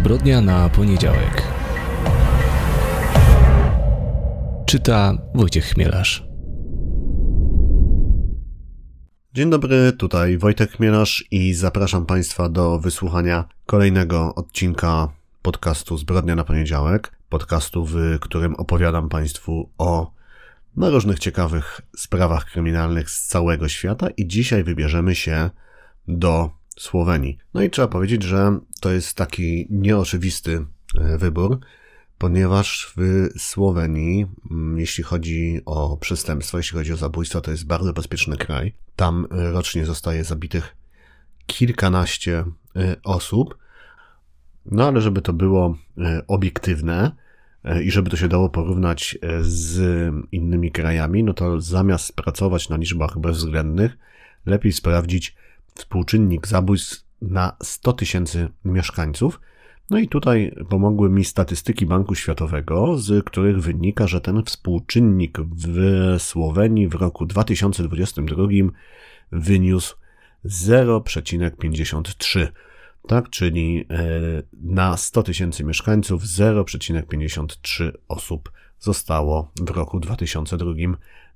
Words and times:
Zbrodnia 0.00 0.40
na 0.40 0.68
poniedziałek. 0.68 1.42
Czyta 4.66 5.14
Wojciech 5.34 5.64
Chmielarz. 5.64 6.24
Dzień 9.34 9.50
dobry, 9.50 9.92
tutaj 9.92 10.38
Wojtek 10.38 10.70
Chmielarz 10.70 11.24
i 11.30 11.54
zapraszam 11.54 12.06
Państwa 12.06 12.48
do 12.48 12.78
wysłuchania 12.78 13.44
kolejnego 13.66 14.34
odcinka 14.34 15.08
podcastu 15.42 15.98
Zbrodnia 15.98 16.34
na 16.34 16.44
poniedziałek. 16.44 17.12
Podcastu, 17.28 17.84
w 17.84 18.18
którym 18.20 18.54
opowiadam 18.54 19.08
Państwu 19.08 19.70
o 19.78 20.12
na 20.76 20.90
różnych 20.90 21.18
ciekawych 21.18 21.80
sprawach 21.96 22.44
kryminalnych 22.44 23.10
z 23.10 23.26
całego 23.26 23.68
świata 23.68 24.08
i 24.16 24.26
dzisiaj 24.26 24.64
wybierzemy 24.64 25.14
się 25.14 25.50
do 26.08 26.59
Słowenii. 26.80 27.38
No 27.54 27.62
i 27.62 27.70
trzeba 27.70 27.88
powiedzieć, 27.88 28.22
że 28.22 28.58
to 28.80 28.92
jest 28.92 29.14
taki 29.14 29.66
nieoczywisty 29.70 30.64
e, 30.94 31.18
wybór, 31.18 31.58
ponieważ 32.18 32.94
w 32.96 33.28
Słowenii, 33.38 34.26
mm, 34.50 34.78
jeśli 34.78 35.04
chodzi 35.04 35.60
o 35.66 35.96
przestępstwo, 35.96 36.56
jeśli 36.56 36.78
chodzi 36.78 36.92
o 36.92 36.96
zabójstwo, 36.96 37.40
to 37.40 37.50
jest 37.50 37.66
bardzo 37.66 37.92
bezpieczny 37.92 38.36
kraj. 38.36 38.74
Tam 38.96 39.26
e, 39.30 39.50
rocznie 39.50 39.86
zostaje 39.86 40.24
zabitych 40.24 40.76
kilkanaście 41.46 42.44
e, 42.76 42.96
osób. 43.04 43.58
No 44.66 44.88
ale 44.88 45.00
żeby 45.00 45.22
to 45.22 45.32
było 45.32 45.76
obiektywne 46.28 47.16
i 47.84 47.90
żeby 47.90 48.10
to 48.10 48.16
się 48.16 48.28
dało 48.28 48.48
porównać 48.48 49.18
z 49.40 49.80
innymi 50.32 50.72
krajami, 50.72 51.24
no 51.24 51.34
to 51.34 51.60
zamiast 51.60 52.16
pracować 52.16 52.68
na 52.68 52.76
liczbach 52.76 53.18
bezwzględnych, 53.18 53.98
lepiej 54.46 54.72
sprawdzić, 54.72 55.36
współczynnik 55.74 56.46
zabójstw 56.46 57.04
na 57.22 57.56
100 57.62 57.92
tysięcy 57.92 58.48
mieszkańców. 58.64 59.40
No 59.90 59.98
i 59.98 60.08
tutaj 60.08 60.54
pomogły 60.68 61.10
mi 61.10 61.24
statystyki 61.24 61.86
Banku 61.86 62.14
Światowego, 62.14 62.98
z 62.98 63.24
których 63.24 63.60
wynika, 63.60 64.06
że 64.06 64.20
ten 64.20 64.44
współczynnik 64.44 65.38
w 65.40 66.14
Słowenii 66.18 66.88
w 66.88 66.94
roku 66.94 67.26
2022 67.26 68.46
wyniósł 69.32 69.96
0,53. 70.44 72.48
Tak, 73.08 73.30
czyli 73.30 73.86
e, 73.90 73.96
na 74.52 74.96
100 74.96 75.22
tysięcy 75.22 75.64
mieszkańców 75.64 76.22
0,53 76.22 77.92
osób 78.08 78.52
zostało 78.78 79.52
w 79.60 79.70
roku 79.70 80.00
2002 80.00 80.72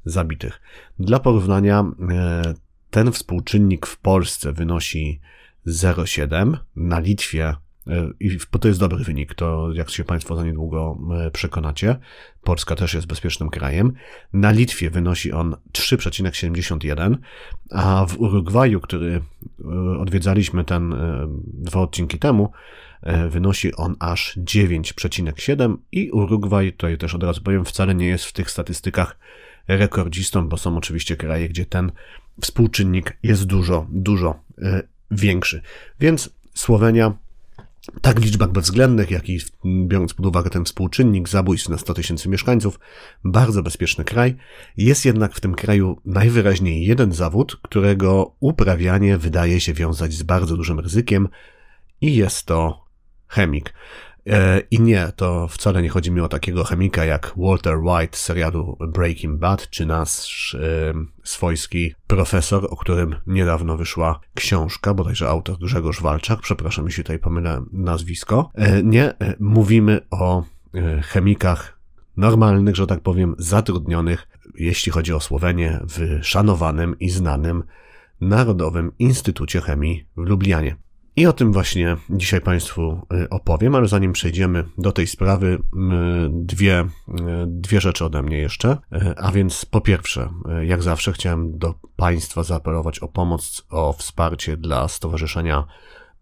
zabitych. 0.04 0.60
Dla 0.98 1.20
porównania 1.20 1.84
e, 2.10 2.54
ten 2.94 3.12
współczynnik 3.12 3.86
w 3.86 3.96
Polsce 3.98 4.52
wynosi 4.52 5.20
0,7, 5.66 6.56
na 6.76 7.00
Litwie 7.00 7.54
e, 7.86 8.10
i 8.20 8.38
to 8.60 8.68
jest 8.68 8.80
dobry 8.80 9.04
wynik, 9.04 9.34
to 9.34 9.72
jak 9.72 9.90
się 9.90 10.04
Państwo 10.04 10.36
za 10.36 10.44
niedługo 10.44 10.98
e, 11.26 11.30
przekonacie, 11.30 11.96
Polska 12.42 12.76
też 12.76 12.94
jest 12.94 13.06
bezpiecznym 13.06 13.50
krajem. 13.50 13.92
Na 14.32 14.50
Litwie 14.50 14.90
wynosi 14.90 15.32
on 15.32 15.56
3,71, 15.72 17.16
a 17.70 18.06
w 18.06 18.20
Urugwaju, 18.20 18.80
który 18.80 19.20
e, 19.64 19.98
odwiedzaliśmy 19.98 20.64
ten 20.64 20.94
dwa 21.44 21.80
odcinki 21.80 22.18
temu, 22.18 22.52
wynosi 23.28 23.74
on 23.74 23.96
aż 23.98 24.38
9,7 24.38 25.76
i 25.92 26.10
Urugwaj, 26.10 26.72
tutaj 26.72 26.98
też 26.98 27.14
od 27.14 27.22
razu 27.22 27.42
powiem, 27.42 27.64
wcale 27.64 27.94
nie 27.94 28.06
jest 28.06 28.24
w 28.24 28.32
tych 28.32 28.50
statystykach 28.50 29.16
rekordzistą, 29.68 30.48
bo 30.48 30.56
są 30.56 30.76
oczywiście 30.76 31.16
kraje, 31.16 31.48
gdzie 31.48 31.66
ten 31.66 31.92
współczynnik 32.40 33.16
jest 33.22 33.44
dużo, 33.44 33.86
dużo 33.90 34.40
e, 34.62 34.82
większy. 35.10 35.62
Więc 36.00 36.30
Słowenia 36.54 37.12
tak 38.00 38.20
w 38.20 38.24
liczbach 38.24 38.52
bezwzględnych, 38.52 39.10
jak 39.10 39.28
i 39.28 39.40
biorąc 39.64 40.14
pod 40.14 40.26
uwagę 40.26 40.50
ten 40.50 40.64
współczynnik 40.64 41.28
zabójstw 41.28 41.68
na 41.68 41.78
100 41.78 41.94
tysięcy 41.94 42.28
mieszkańców, 42.28 42.80
bardzo 43.24 43.62
bezpieczny 43.62 44.04
kraj. 44.04 44.36
Jest 44.76 45.04
jednak 45.04 45.34
w 45.34 45.40
tym 45.40 45.54
kraju 45.54 46.00
najwyraźniej 46.04 46.86
jeden 46.86 47.12
zawód, 47.12 47.58
którego 47.62 48.34
uprawianie 48.40 49.18
wydaje 49.18 49.60
się 49.60 49.74
wiązać 49.74 50.12
z 50.12 50.22
bardzo 50.22 50.56
dużym 50.56 50.80
ryzykiem 50.80 51.28
i 52.00 52.16
jest 52.16 52.46
to 52.46 52.84
chemik. 53.28 53.74
E, 54.26 54.60
I 54.70 54.80
nie, 54.80 55.12
to 55.16 55.48
wcale 55.48 55.82
nie 55.82 55.88
chodzi 55.88 56.10
mi 56.10 56.20
o 56.20 56.28
takiego 56.28 56.64
chemika 56.64 57.04
jak 57.04 57.32
Walter 57.36 57.78
White 57.78 58.16
z 58.16 58.20
serialu 58.20 58.76
Breaking 58.88 59.38
Bad, 59.38 59.70
czy 59.70 59.86
nasz 59.86 60.54
e, 60.54 60.94
swojski 61.24 61.94
profesor, 62.06 62.66
o 62.70 62.76
którym 62.76 63.14
niedawno 63.26 63.76
wyszła 63.76 64.20
książka, 64.34 64.94
bodajże 64.94 65.28
autor 65.28 65.58
Grzegorz 65.58 66.00
Walczak, 66.00 66.40
przepraszam, 66.40 66.86
jeśli 66.86 67.04
tutaj 67.04 67.18
pomylę 67.18 67.64
nazwisko. 67.72 68.50
E, 68.54 68.82
nie, 68.82 69.14
mówimy 69.40 70.00
o 70.10 70.44
chemikach 71.02 71.78
normalnych, 72.16 72.76
że 72.76 72.86
tak 72.86 73.00
powiem, 73.00 73.34
zatrudnionych, 73.38 74.28
jeśli 74.54 74.92
chodzi 74.92 75.12
o 75.12 75.20
Słowenię, 75.20 75.80
w 75.82 76.24
szanowanym 76.24 76.98
i 76.98 77.10
znanym 77.10 77.64
Narodowym 78.20 78.92
Instytucie 78.98 79.60
Chemii 79.60 80.04
w 80.16 80.20
Lublianie. 80.20 80.76
I 81.16 81.26
o 81.26 81.32
tym 81.32 81.52
właśnie 81.52 81.96
dzisiaj 82.10 82.40
Państwu 82.40 83.00
y, 83.24 83.28
opowiem, 83.28 83.74
ale 83.74 83.88
zanim 83.88 84.12
przejdziemy 84.12 84.64
do 84.78 84.92
tej 84.92 85.06
sprawy, 85.06 85.58
dwie, 86.30 86.80
y, 86.80 86.86
dwie 87.46 87.80
rzeczy 87.80 88.04
ode 88.04 88.22
mnie 88.22 88.38
jeszcze. 88.38 88.78
Y, 88.92 89.14
a 89.16 89.32
więc 89.32 89.64
po 89.64 89.80
pierwsze, 89.80 90.28
jak 90.62 90.82
zawsze 90.82 91.12
chciałem 91.12 91.58
do 91.58 91.74
Państwa 91.96 92.42
zaapelować 92.42 92.98
o 92.98 93.08
pomoc, 93.08 93.66
o 93.70 93.92
wsparcie 93.92 94.56
dla 94.56 94.88
Stowarzyszenia 94.88 95.66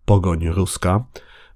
Pogoń 0.04 0.48
Ruska. 0.48 1.04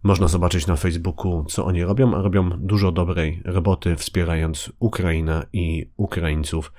Można 0.02 0.28
zobaczyć 0.28 0.66
na 0.66 0.76
Facebooku, 0.76 1.44
co 1.44 1.64
oni 1.64 1.84
robią, 1.84 2.14
a 2.14 2.22
robią 2.22 2.50
dużo 2.50 2.92
dobrej 2.92 3.42
roboty, 3.44 3.96
wspierając 3.96 4.72
Ukrainę 4.78 5.46
i 5.52 5.90
Ukraińców 5.96 6.72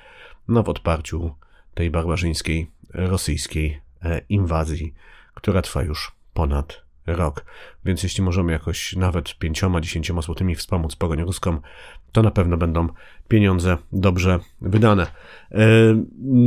no, 0.47 0.63
w 0.63 0.69
odparciu 0.69 1.35
tej 1.73 1.91
barbarzyńskiej 1.91 2.71
rosyjskiej 2.93 3.81
e, 4.03 4.21
inwazji, 4.29 4.93
która 5.33 5.61
trwa 5.61 5.83
już 5.83 6.16
ponad 6.37 6.81
rok. 7.07 7.45
Więc 7.85 8.03
jeśli 8.03 8.23
możemy 8.23 8.51
jakoś 8.51 8.95
nawet 8.95 9.37
pięcioma, 9.37 9.81
dziesięcioma 9.81 10.21
złotymi 10.21 10.55
wspomóc 10.55 10.95
pogoń 10.95 11.21
ruską, 11.21 11.59
to 12.11 12.23
na 12.23 12.31
pewno 12.31 12.57
będą 12.57 12.87
pieniądze 13.27 13.77
dobrze 13.91 14.39
wydane. 14.61 15.07
E, 15.51 15.57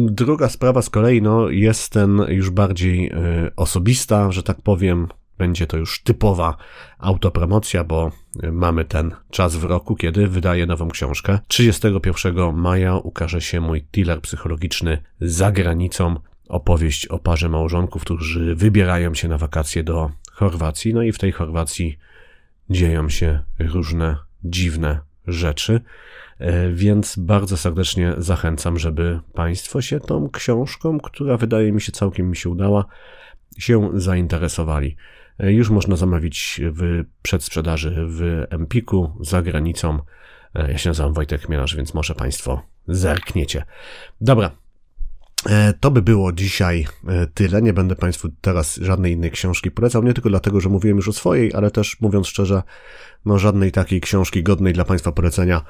druga 0.06 0.48
sprawa 0.48 0.82
z 0.82 0.90
kolei 0.90 1.22
no, 1.22 1.48
jest 1.48 1.92
ten 1.92 2.24
już 2.28 2.50
bardziej 2.50 3.06
e, 3.06 3.12
osobista, 3.56 4.32
że 4.32 4.42
tak 4.42 4.62
powiem. 4.62 5.08
Będzie 5.38 5.66
to 5.66 5.76
już 5.76 6.02
typowa 6.02 6.56
autopromocja, 6.98 7.84
bo 7.84 8.10
mamy 8.52 8.84
ten 8.84 9.14
czas 9.30 9.56
w 9.56 9.64
roku, 9.64 9.96
kiedy 9.96 10.26
wydaję 10.28 10.66
nową 10.66 10.88
książkę. 10.88 11.38
31 11.48 12.54
maja 12.54 12.96
ukaże 12.96 13.40
się 13.40 13.60
mój 13.60 13.82
thriller 13.82 14.20
psychologiczny 14.20 15.02
za 15.20 15.52
granicą 15.52 16.16
opowieść 16.50 17.06
o 17.06 17.18
parze 17.18 17.48
małżonków, 17.48 18.02
którzy 18.02 18.54
wybierają 18.54 19.14
się 19.14 19.28
na 19.28 19.38
wakacje 19.38 19.84
do 19.84 20.10
Chorwacji. 20.32 20.94
No 20.94 21.02
i 21.02 21.12
w 21.12 21.18
tej 21.18 21.32
Chorwacji 21.32 21.98
dzieją 22.70 23.08
się 23.08 23.40
różne 23.58 24.16
dziwne 24.44 25.00
rzeczy. 25.26 25.80
E, 26.38 26.70
więc 26.70 27.16
bardzo 27.18 27.56
serdecznie 27.56 28.14
zachęcam, 28.18 28.78
żeby 28.78 29.20
Państwo 29.34 29.82
się 29.82 30.00
tą 30.00 30.30
książką, 30.30 31.00
która 31.00 31.36
wydaje 31.36 31.72
mi 31.72 31.80
się 31.80 31.92
całkiem 31.92 32.30
mi 32.30 32.36
się 32.36 32.48
udała, 32.48 32.84
się 33.58 33.90
zainteresowali. 33.94 34.96
E, 35.38 35.52
już 35.52 35.70
można 35.70 35.96
zamawić 35.96 36.60
w 36.64 37.04
przedsprzedaży 37.22 38.06
w 38.08 38.44
Empiku 38.50 39.12
za 39.20 39.42
granicą. 39.42 39.98
E, 40.54 40.72
ja 40.72 40.78
się 40.78 40.90
nazywam 40.90 41.12
Wojtek 41.12 41.42
Chmielarz, 41.42 41.76
więc 41.76 41.94
może 41.94 42.14
Państwo 42.14 42.62
zerkniecie. 42.88 43.64
Dobra, 44.20 44.50
to 45.80 45.90
by 45.90 46.02
było 46.02 46.32
dzisiaj 46.32 46.86
e, 47.08 47.26
tyle. 47.26 47.62
Nie 47.62 47.72
będę 47.72 47.96
Państwu 47.96 48.28
teraz 48.40 48.76
żadnej 48.76 49.12
innej 49.12 49.30
książki 49.30 49.70
polecał, 49.70 50.02
nie 50.02 50.14
tylko 50.14 50.28
dlatego, 50.28 50.60
że 50.60 50.68
mówiłem 50.68 50.96
już 50.96 51.08
o 51.08 51.12
swojej, 51.12 51.54
ale 51.54 51.70
też 51.70 52.00
mówiąc 52.00 52.26
szczerze, 52.26 52.62
no 53.24 53.38
żadnej 53.38 53.72
takiej 53.72 54.00
książki 54.00 54.42
godnej 54.42 54.72
dla 54.72 54.84
Państwa 54.84 55.12
polecenia 55.12 55.64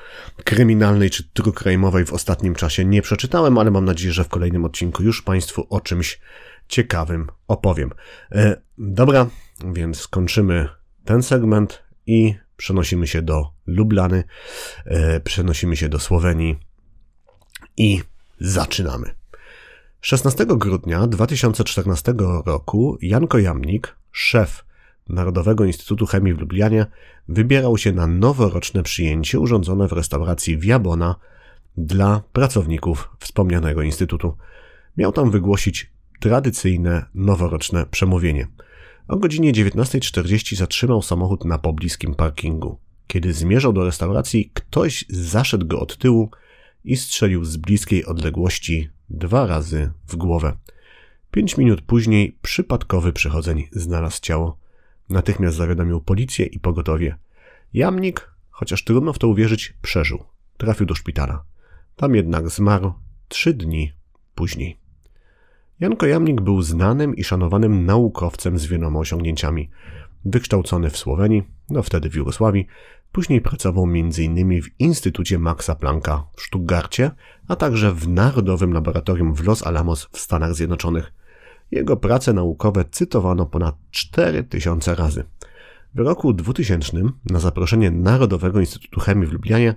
kryminalnej 0.44 1.10
czy 1.10 1.28
true 1.32 1.52
crime'owej 1.52 2.06
w 2.06 2.12
ostatnim 2.12 2.54
czasie 2.54 2.84
nie 2.84 3.02
przeczytałem, 3.02 3.58
ale 3.58 3.70
mam 3.70 3.84
nadzieję, 3.84 4.12
że 4.12 4.24
w 4.24 4.28
kolejnym 4.28 4.64
odcinku 4.64 5.02
już 5.02 5.22
Państwu 5.22 5.66
o 5.70 5.80
czymś 5.80 6.20
ciekawym 6.68 7.26
opowiem. 7.48 7.90
E, 8.32 8.60
dobra, 8.78 9.26
więc 9.72 10.08
kończymy 10.08 10.68
ten 11.04 11.22
segment 11.22 11.82
i 12.06 12.34
przenosimy 12.56 13.06
się 13.06 13.22
do 13.22 13.50
Lublany, 13.66 14.24
przenosimy 15.24 15.76
się 15.76 15.88
do 15.88 15.98
Słowenii 15.98 16.56
i 17.76 18.00
zaczynamy. 18.40 19.19
16 20.02 20.46
grudnia 20.46 21.06
2014 21.06 22.14
roku 22.46 22.98
Janko 23.02 23.38
Jamnik, 23.38 23.96
szef 24.12 24.64
Narodowego 25.08 25.64
Instytutu 25.64 26.06
Chemii 26.06 26.34
w 26.34 26.38
Lublianie, 26.38 26.86
wybierał 27.28 27.78
się 27.78 27.92
na 27.92 28.06
noworoczne 28.06 28.82
przyjęcie 28.82 29.40
urządzone 29.40 29.88
w 29.88 29.92
restauracji 29.92 30.58
Wiabona 30.58 31.14
dla 31.76 32.22
pracowników 32.32 33.10
wspomnianego 33.18 33.82
instytutu. 33.82 34.36
Miał 34.96 35.12
tam 35.12 35.30
wygłosić 35.30 35.90
tradycyjne 36.20 37.04
noworoczne 37.14 37.86
przemówienie. 37.86 38.46
O 39.08 39.16
godzinie 39.16 39.52
19.40 39.52 40.56
zatrzymał 40.56 41.02
samochód 41.02 41.44
na 41.44 41.58
pobliskim 41.58 42.14
parkingu. 42.14 42.78
Kiedy 43.06 43.32
zmierzał 43.32 43.72
do 43.72 43.84
restauracji, 43.84 44.50
ktoś 44.54 45.04
zaszedł 45.08 45.66
go 45.66 45.80
od 45.80 45.96
tyłu 45.96 46.30
i 46.84 46.96
strzelił 46.96 47.44
z 47.44 47.56
bliskiej 47.56 48.04
odległości 48.04 48.90
dwa 49.10 49.46
razy 49.46 49.92
w 50.08 50.16
głowę. 50.16 50.56
Pięć 51.30 51.56
minut 51.58 51.82
później 51.82 52.36
przypadkowy 52.42 53.12
przychodzeń 53.12 53.68
znalazł 53.72 54.20
ciało. 54.20 54.58
Natychmiast 55.08 55.56
zawiadomił 55.56 56.00
policję 56.00 56.46
i 56.46 56.60
pogotowie. 56.60 57.16
Jamnik, 57.72 58.30
chociaż 58.50 58.84
trudno 58.84 59.12
w 59.12 59.18
to 59.18 59.28
uwierzyć, 59.28 59.74
przeżył. 59.82 60.24
Trafił 60.56 60.86
do 60.86 60.94
szpitala. 60.94 61.44
Tam 61.96 62.14
jednak 62.14 62.48
zmarł 62.48 62.92
trzy 63.28 63.54
dni 63.54 63.92
później. 64.34 64.76
Janko 65.80 66.06
Jamnik 66.06 66.40
był 66.40 66.62
znanym 66.62 67.16
i 67.16 67.24
szanowanym 67.24 67.86
naukowcem 67.86 68.58
z 68.58 68.66
wieloma 68.66 68.98
osiągnięciami. 68.98 69.70
Wykształcony 70.24 70.90
w 70.90 70.96
Słowenii, 70.96 71.42
no 71.70 71.82
wtedy 71.82 72.10
w 72.10 72.14
Jugosławii, 72.14 72.66
później 73.12 73.40
pracował 73.40 73.84
m.in. 73.84 74.62
w 74.62 74.80
Instytucie 74.80 75.38
Maxa 75.38 75.74
Plancka 75.74 76.24
w 76.36 76.42
Stuttgarcie, 76.42 77.10
a 77.48 77.56
także 77.56 77.92
w 77.92 78.08
Narodowym 78.08 78.72
Laboratorium 78.72 79.34
w 79.34 79.46
Los 79.46 79.66
Alamos 79.66 80.08
w 80.12 80.18
Stanach 80.18 80.54
Zjednoczonych. 80.54 81.12
Jego 81.70 81.96
prace 81.96 82.32
naukowe 82.32 82.84
cytowano 82.90 83.46
ponad 83.46 83.76
4000 83.90 84.94
razy. 84.94 85.24
W 85.94 85.98
roku 85.98 86.32
2000 86.32 86.96
na 87.30 87.38
zaproszenie 87.38 87.90
Narodowego 87.90 88.60
Instytutu 88.60 89.00
Chemii 89.00 89.26
w 89.26 89.32
Lublianie 89.32 89.74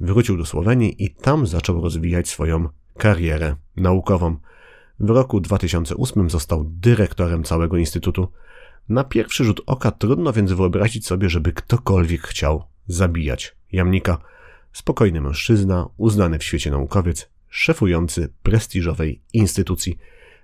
wrócił 0.00 0.36
do 0.36 0.46
Słowenii 0.46 1.04
i 1.04 1.10
tam 1.14 1.46
zaczął 1.46 1.80
rozwijać 1.80 2.28
swoją 2.28 2.68
karierę 2.96 3.56
naukową. 3.76 4.36
W 5.00 5.10
roku 5.10 5.40
2008 5.40 6.30
został 6.30 6.64
dyrektorem 6.64 7.44
całego 7.44 7.76
instytutu. 7.76 8.28
Na 8.88 9.04
pierwszy 9.04 9.44
rzut 9.44 9.60
oka 9.66 9.90
trudno 9.90 10.32
więc 10.32 10.52
wyobrazić 10.52 11.06
sobie, 11.06 11.28
żeby 11.28 11.52
ktokolwiek 11.52 12.22
chciał 12.22 12.64
zabijać 12.86 13.56
jamnika. 13.72 14.18
Spokojny 14.72 15.20
mężczyzna, 15.20 15.88
uznany 15.96 16.38
w 16.38 16.44
świecie 16.44 16.70
naukowiec, 16.70 17.30
szefujący 17.48 18.32
prestiżowej 18.42 19.22
instytucji. 19.32 19.98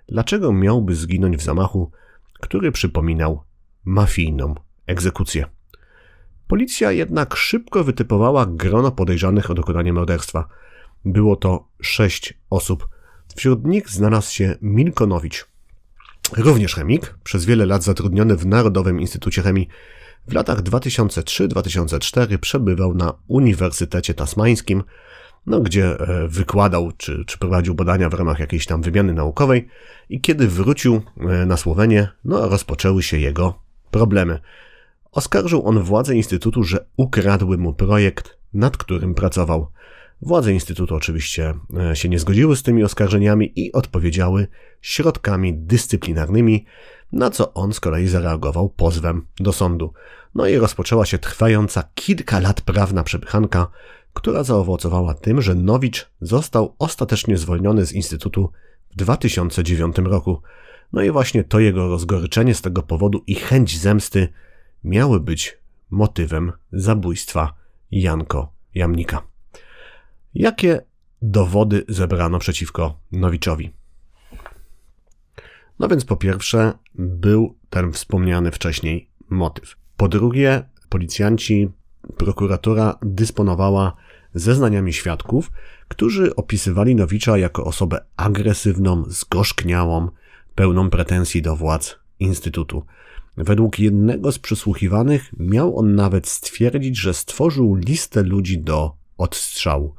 Dlaczego 0.08 0.52
miałby 0.52 0.94
zginąć 0.94 1.36
w 1.36 1.42
zamachu, 1.42 1.90
który 2.40 2.72
przypominał 2.72 3.42
mafijną 3.84 4.54
egzekucję? 4.86 5.46
Policja 6.46 6.92
jednak 6.92 7.36
szybko 7.36 7.84
wytypowała 7.84 8.46
grono 8.46 8.90
podejrzanych 8.90 9.50
o 9.50 9.54
dokonanie 9.54 9.92
morderstwa. 9.92 10.48
Było 11.04 11.36
to 11.36 11.68
sześć 11.82 12.34
osób. 12.50 12.88
Wśród 13.36 13.66
nich 13.66 13.90
znalazł 13.90 14.32
się 14.32 14.56
Milkonowicz, 14.62 15.52
również 16.36 16.74
chemik, 16.74 17.14
przez 17.24 17.44
wiele 17.44 17.66
lat 17.66 17.82
zatrudniony 17.82 18.36
w 18.36 18.46
Narodowym 18.46 19.00
Instytucie 19.00 19.42
Chemii. 19.42 19.68
W 20.28 20.32
latach 20.32 20.62
2003-2004 20.62 22.38
przebywał 22.38 22.94
na 22.94 23.14
Uniwersytecie 23.28 24.14
Tasmańskim, 24.14 24.82
no, 25.46 25.60
gdzie 25.60 26.00
e, 26.00 26.28
wykładał 26.28 26.92
czy, 26.96 27.24
czy 27.26 27.38
prowadził 27.38 27.74
badania 27.74 28.08
w 28.08 28.14
ramach 28.14 28.38
jakiejś 28.38 28.66
tam 28.66 28.82
wymiany 28.82 29.12
naukowej 29.12 29.68
i 30.08 30.20
kiedy 30.20 30.48
wrócił 30.48 31.02
e, 31.20 31.46
na 31.46 31.56
Słowenię, 31.56 32.08
no, 32.24 32.48
rozpoczęły 32.48 33.02
się 33.02 33.18
jego 33.18 33.58
problemy. 33.90 34.38
Oskarżył 35.12 35.66
on 35.66 35.82
władze 35.82 36.14
Instytutu, 36.14 36.62
że 36.62 36.86
ukradły 36.96 37.58
mu 37.58 37.74
projekt, 37.74 38.38
nad 38.54 38.76
którym 38.76 39.14
pracował. 39.14 39.66
Władze 40.22 40.52
Instytutu 40.52 40.94
oczywiście 40.94 41.54
e, 41.90 41.96
się 41.96 42.08
nie 42.08 42.18
zgodziły 42.18 42.56
z 42.56 42.62
tymi 42.62 42.84
oskarżeniami 42.84 43.52
i 43.56 43.72
odpowiedziały 43.72 44.46
środkami 44.80 45.54
dyscyplinarnymi, 45.54 46.64
na 47.12 47.30
co 47.30 47.54
on 47.54 47.72
z 47.72 47.80
kolei 47.80 48.08
zareagował 48.08 48.68
pozwem 48.68 49.26
do 49.40 49.52
sądu. 49.52 49.92
No 50.34 50.46
i 50.46 50.56
rozpoczęła 50.56 51.06
się 51.06 51.18
trwająca 51.18 51.84
kilka 51.94 52.40
lat 52.40 52.60
prawna 52.60 53.02
przepychanka, 53.02 53.66
która 54.12 54.42
zaowocowała 54.42 55.14
tym, 55.14 55.42
że 55.42 55.54
Nowicz 55.54 56.10
został 56.20 56.74
ostatecznie 56.78 57.38
zwolniony 57.38 57.86
z 57.86 57.92
Instytutu 57.92 58.50
w 58.90 58.96
2009 58.96 59.96
roku. 59.98 60.42
No 60.92 61.02
i 61.02 61.10
właśnie 61.10 61.44
to 61.44 61.60
jego 61.60 61.88
rozgoryczenie 61.88 62.54
z 62.54 62.62
tego 62.62 62.82
powodu 62.82 63.22
i 63.26 63.34
chęć 63.34 63.78
zemsty 63.78 64.28
miały 64.84 65.20
być 65.20 65.58
motywem 65.90 66.52
zabójstwa 66.72 67.54
Janko 67.90 68.52
Jamnika. 68.74 69.31
Jakie 70.34 70.80
dowody 71.22 71.84
zebrano 71.88 72.38
przeciwko 72.38 73.00
Nowiczowi? 73.12 73.72
No 75.78 75.88
więc 75.88 76.04
po 76.04 76.16
pierwsze 76.16 76.72
był 76.94 77.58
ten 77.70 77.92
wspomniany 77.92 78.50
wcześniej 78.50 79.08
motyw. 79.30 79.76
Po 79.96 80.08
drugie, 80.08 80.62
policjanci, 80.88 81.68
prokuratura 82.16 82.98
dysponowała 83.02 83.96
zeznaniami 84.34 84.92
świadków, 84.92 85.52
którzy 85.88 86.36
opisywali 86.36 86.94
Nowicza 86.94 87.38
jako 87.38 87.64
osobę 87.64 88.04
agresywną, 88.16 89.04
zgorzkniałą, 89.06 90.08
pełną 90.54 90.90
pretensji 90.90 91.42
do 91.42 91.56
władz 91.56 91.98
Instytutu. 92.20 92.86
Według 93.36 93.78
jednego 93.78 94.32
z 94.32 94.38
przysłuchiwanych 94.38 95.30
miał 95.38 95.78
on 95.78 95.94
nawet 95.94 96.28
stwierdzić, 96.28 96.98
że 96.98 97.14
stworzył 97.14 97.74
listę 97.74 98.22
ludzi 98.22 98.58
do 98.58 99.01
odstrzału. 99.22 99.94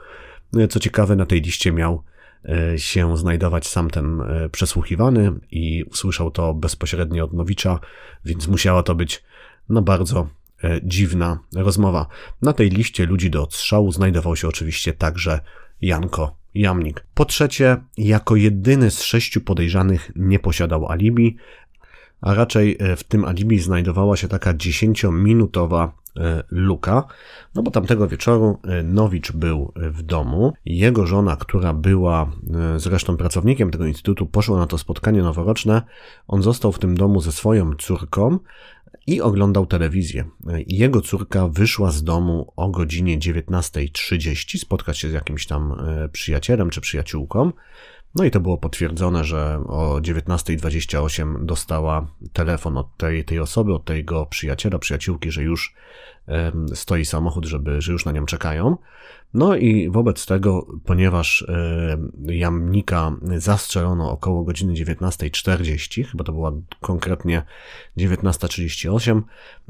No 0.54 0.68
co 0.68 0.80
ciekawe, 0.80 1.16
na 1.16 1.26
tej 1.26 1.42
liście 1.42 1.72
miał 1.72 2.04
e, 2.46 2.80
się 2.80 3.18
znajdować 3.18 3.68
sam 3.68 3.90
ten 3.90 4.22
e, 4.22 4.50
przesłuchiwany 4.50 5.32
i 5.52 5.84
usłyszał 5.84 6.32
to 6.32 6.54
bezpośrednio 6.54 7.26
od 7.26 7.34
Nowicza, 7.34 7.80
więc 8.26 8.48
musiała 8.48 8.84
to 8.84 8.96
być 8.96 9.24
no 9.70 9.82
bardzo 9.82 10.28
e, 10.64 10.80
dziwna 10.84 11.40
rozmowa. 11.56 12.08
Na 12.42 12.54
tej 12.54 12.70
liście 12.70 13.06
ludzi 13.06 13.30
do 13.30 13.44
odstrzału 13.44 13.92
znajdował 13.92 14.36
się 14.36 14.48
oczywiście 14.48 14.94
także 14.94 15.40
Janko 15.82 16.36
Jamnik. 16.54 17.06
Po 17.14 17.26
trzecie, 17.26 17.78
jako 17.98 18.36
jedyny 18.36 18.92
z 18.92 19.02
sześciu 19.02 19.42
podejrzanych 19.42 20.12
nie 20.16 20.40
posiadał 20.40 20.92
alibi, 20.92 21.38
a 22.22 22.34
raczej 22.34 22.78
w 22.98 23.04
tym 23.04 23.26
alibi 23.26 23.60
znajdowała 23.60 24.18
się 24.18 24.28
taka 24.28 24.54
dziesięciominutowa 24.54 26.03
E, 26.03 26.03
Luka, 26.52 27.04
no 27.56 27.64
bo 27.64 27.72
tamtego 27.72 28.08
wieczoru 28.08 28.60
e, 28.64 28.84
Nowicz 28.84 29.32
był 29.32 29.74
w 29.76 30.02
domu. 30.02 30.54
Jego 30.66 31.06
żona, 31.08 31.36
która 31.36 31.74
była 31.74 32.32
e, 32.76 32.80
zresztą 32.80 33.18
pracownikiem 33.18 33.72
tego 33.72 33.86
instytutu, 33.86 34.26
poszła 34.26 34.58
na 34.58 34.68
to 34.68 34.78
spotkanie 34.78 35.22
noworoczne. 35.22 35.82
On 36.28 36.42
został 36.42 36.72
w 36.72 36.80
tym 36.80 36.98
domu 36.98 37.22
ze 37.22 37.32
swoją 37.32 37.76
córką 37.76 38.40
i 39.08 39.22
oglądał 39.22 39.66
telewizję. 39.66 40.26
Jego 40.68 41.02
córka 41.02 41.48
wyszła 41.48 41.92
z 41.92 42.04
domu 42.04 42.54
o 42.56 42.70
godzinie 42.70 43.20
19.30 43.20 44.58
spotkać 44.58 44.98
się 44.98 45.10
z 45.10 45.14
jakimś 45.14 45.48
tam 45.48 45.76
przyjacielem 46.12 46.70
czy 46.70 46.82
przyjaciółką. 46.82 47.52
No 48.16 48.24
i 48.24 48.32
to 48.32 48.40
było 48.40 48.58
potwierdzone, 48.58 49.24
że 49.24 49.64
o 49.68 49.96
19.28 50.02 51.46
dostała 51.46 52.08
telefon 52.34 52.78
od 52.78 52.98
tej, 52.98 53.26
tej 53.26 53.40
osoby, 53.40 53.74
od 53.74 53.86
tego 53.86 54.26
przyjaciela, 54.26 54.80
przyjaciółki, 54.80 55.32
że 55.32 55.44
już 55.44 55.76
stoi 56.74 57.06
samochód, 57.06 57.46
żeby, 57.46 57.82
że 57.82 57.92
już 57.92 58.06
na 58.06 58.12
nią 58.12 58.26
czekają. 58.26 58.78
No 59.34 59.56
i 59.56 59.90
wobec 59.90 60.26
tego, 60.26 60.68
ponieważ 60.86 61.46
jamnika 62.26 63.12
zastrzelono 63.38 64.12
około 64.12 64.44
godziny 64.44 64.74
19.40, 64.74 66.04
chyba 66.04 66.24
to 66.24 66.32
była 66.32 66.52
konkretnie 66.82 67.44
19.38, 67.98 69.22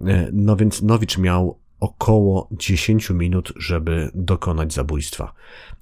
e, 0.06 0.30
no 0.34 0.56
więc 0.56 0.82
Nowicz 0.82 1.18
miał 1.18 1.60
około 1.84 2.50
10 2.52 3.10
minut, 3.10 3.54
żeby 3.56 4.12
dokonać 4.16 4.74
zabójstwa. 4.74 5.34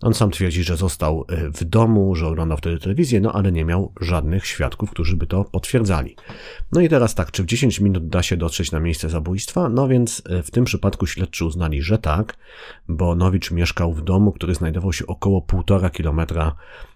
On 0.02 0.14
sam 0.14 0.32
twierdzi, 0.32 0.64
że 0.64 0.78
został 0.78 1.26
e, 1.30 1.50
w 1.50 1.64
domu, 1.64 2.16
że 2.16 2.28
oglądał 2.28 2.58
wtedy 2.58 2.80
telewizję, 2.80 3.22
no 3.22 3.32
ale 3.34 3.52
nie 3.52 3.66
miał 3.66 3.94
żadnych 4.02 4.46
świadków, 4.46 4.92
którzy 4.92 5.16
by 5.18 5.28
to 5.28 5.44
potwierdzali. 5.44 6.16
No 6.72 6.82
i 6.82 6.90
teraz 6.90 7.16
tak, 7.16 7.32
czy 7.32 7.44
w 7.44 7.46
10 7.46 7.80
minut 7.80 8.08
da 8.08 8.24
się 8.24 8.38
dotrzeć 8.38 8.72
na 8.72 8.80
miejsce 8.80 9.10
zabójstwa? 9.10 9.70
No 9.70 9.88
więc 9.88 10.22
e, 10.30 10.44
w 10.44 10.52
tym 10.52 10.66
przypadku 10.66 11.08
śledczy 11.08 11.46
uznali, 11.46 11.82
że 11.82 11.98
tak, 11.98 12.38
bo 12.88 13.16
Nowicz 13.16 13.52
mieszkał 13.52 13.94
w 13.94 14.04
domu, 14.04 14.32
który 14.32 14.56
znajdował 14.56 14.94
się 14.94 15.08
około 15.08 15.42
1,5 15.42 15.92
kilometra 15.92 16.56
Y, 16.56 16.91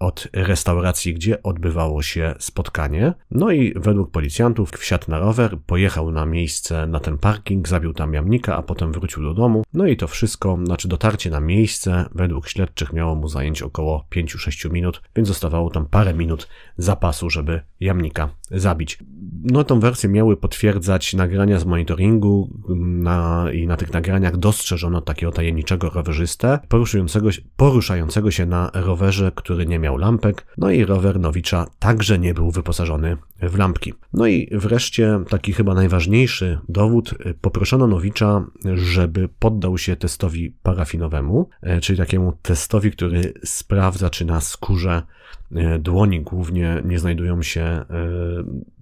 od 0.00 0.28
restauracji, 0.32 1.14
gdzie 1.14 1.42
odbywało 1.42 2.02
się 2.02 2.34
spotkanie. 2.38 3.14
No 3.30 3.50
i 3.50 3.74
według 3.76 4.10
policjantów 4.10 4.70
wsiadł 4.70 5.10
na 5.10 5.18
rower, 5.18 5.58
pojechał 5.66 6.12
na 6.12 6.26
miejsce, 6.26 6.86
na 6.86 7.00
ten 7.00 7.18
parking, 7.18 7.68
zabił 7.68 7.92
tam 7.92 8.14
jamnika, 8.14 8.56
a 8.56 8.62
potem 8.62 8.92
wrócił 8.92 9.22
do 9.22 9.34
domu. 9.34 9.62
No 9.74 9.86
i 9.86 9.96
to 9.96 10.08
wszystko, 10.08 10.58
znaczy 10.64 10.88
dotarcie 10.88 11.30
na 11.30 11.40
miejsce, 11.40 12.04
według 12.14 12.48
śledczych 12.48 12.92
miało 12.92 13.14
mu 13.14 13.28
zająć 13.28 13.62
około 13.62 14.06
5-6 14.14 14.72
minut, 14.72 15.02
więc 15.16 15.28
zostawało 15.28 15.70
tam 15.70 15.86
parę 15.86 16.14
minut 16.14 16.48
zapasu, 16.76 17.30
żeby 17.30 17.60
jamnika 17.80 18.28
zabić. 18.50 18.98
No 19.44 19.64
tą 19.64 19.80
wersję 19.80 20.08
miały 20.08 20.36
potwierdzać 20.36 21.14
nagrania 21.14 21.58
z 21.58 21.64
monitoringu 21.64 22.50
na, 22.76 23.46
i 23.52 23.66
na 23.66 23.76
tych 23.76 23.92
nagraniach 23.92 24.36
dostrzeżono 24.36 25.00
takiego 25.00 25.32
tajemniczego 25.32 25.90
rowerzystę 25.90 26.58
poruszającego, 26.68 27.28
poruszającego 27.56 28.30
się 28.30 28.46
na 28.46 28.70
rowerze, 28.74 29.32
który 29.34 29.51
który 29.52 29.66
nie 29.66 29.78
miał 29.78 29.96
lampek, 29.96 30.46
no 30.58 30.70
i 30.70 30.84
rower 30.84 31.20
Nowicza 31.20 31.66
także 31.78 32.18
nie 32.18 32.34
był 32.34 32.50
wyposażony 32.50 33.16
w 33.42 33.58
lampki. 33.58 33.94
No 34.12 34.26
i 34.26 34.48
wreszcie 34.52 35.20
taki 35.28 35.52
chyba 35.52 35.74
najważniejszy 35.74 36.58
dowód, 36.68 37.14
poproszono 37.40 37.86
Nowicza, 37.86 38.44
żeby 38.74 39.28
poddał 39.38 39.78
się 39.78 39.96
testowi 39.96 40.54
parafinowemu, 40.62 41.48
e, 41.62 41.80
czyli 41.80 41.98
takiemu 41.98 42.32
testowi, 42.42 42.90
który 42.90 43.32
sprawdza, 43.44 44.10
czy 44.10 44.24
na 44.24 44.40
skórze 44.40 45.02
dłoni 45.78 46.20
głównie 46.20 46.82
nie 46.84 46.98
znajdują 46.98 47.42
się 47.42 47.60
e, 47.60 47.84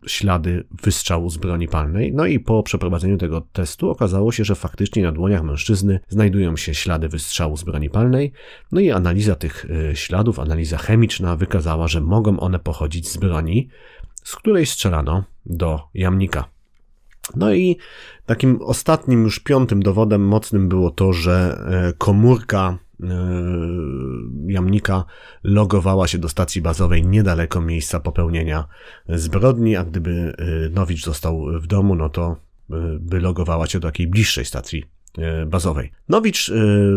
ślady 0.06 0.64
wystrzału 0.82 1.30
z 1.30 1.36
broni 1.36 1.68
palnej. 1.68 2.12
No 2.12 2.26
i 2.26 2.40
po 2.40 2.62
przeprowadzeniu 2.62 3.18
tego 3.18 3.40
testu 3.52 3.90
okazało 3.90 4.32
się, 4.32 4.44
że 4.44 4.54
faktycznie 4.54 5.02
na 5.02 5.12
dłoniach 5.12 5.42
mężczyzny 5.42 6.00
znajdują 6.08 6.56
się 6.56 6.74
ślady 6.74 7.08
wystrzału 7.08 7.56
z 7.56 7.64
broni 7.64 7.90
palnej. 7.90 8.32
No 8.72 8.80
i 8.80 8.90
analiza 8.90 9.34
tych 9.34 9.66
śladów, 9.94 10.38
analiza 10.38 10.78
chemiczna 10.78 11.36
wykazała, 11.36 11.88
że 11.88 12.00
mogą 12.00 12.40
one 12.40 12.58
pochodzić 12.58 13.08
z 13.08 13.16
broni, 13.16 13.68
z 14.24 14.36
której 14.36 14.66
strzelano 14.66 15.24
do 15.46 15.80
jamnika. 15.94 16.44
No 17.36 17.54
i 17.54 17.76
takim 18.26 18.58
ostatnim, 18.62 19.22
już 19.22 19.40
piątym 19.40 19.82
dowodem 19.82 20.22
mocnym 20.26 20.68
było 20.68 20.90
to, 20.90 21.12
że 21.12 21.64
e, 21.68 21.92
komórka 21.98 22.78
e, 22.78 22.89
jamnika 24.46 25.04
logowała 25.44 26.08
się 26.08 26.18
do 26.18 26.28
stacji 26.28 26.62
bazowej 26.62 27.06
niedaleko 27.06 27.60
miejsca 27.60 28.00
popełnienia 28.00 28.64
zbrodni, 29.08 29.76
a 29.76 29.84
gdyby 29.84 30.34
e, 30.38 30.68
Nowicz 30.68 31.04
został 31.04 31.46
w 31.60 31.66
domu, 31.66 31.94
no 31.94 32.08
to 32.08 32.36
by 33.00 33.20
logowała 33.20 33.66
się 33.66 33.80
do 33.80 33.88
takiej 33.88 34.06
bliższej 34.06 34.44
stacji 34.44 34.84
bazowej. 35.46 35.92
Nowicz 36.08 36.52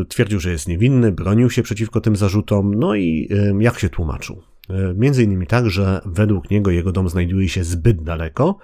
twierdził, 0.07 0.39
że 0.39 0.51
jest 0.51 0.67
niewinny, 0.67 1.11
bronił 1.11 1.49
się 1.49 1.63
przeciwko 1.63 2.01
tym 2.01 2.15
zarzutom, 2.15 2.75
no 2.75 2.95
i 2.95 3.29
jak 3.59 3.79
się 3.79 3.89
tłumaczył? 3.89 4.41
E, 4.69 4.93
między 4.93 5.23
innymi 5.23 5.47
tak, 5.47 5.69
że 5.69 6.01
według 6.05 6.51
niego 6.51 6.71
jego 6.71 6.91
dom 6.91 7.09
znajduje 7.09 7.49
się 7.49 7.63
zbyt 7.63 8.03
daleko, 8.03 8.57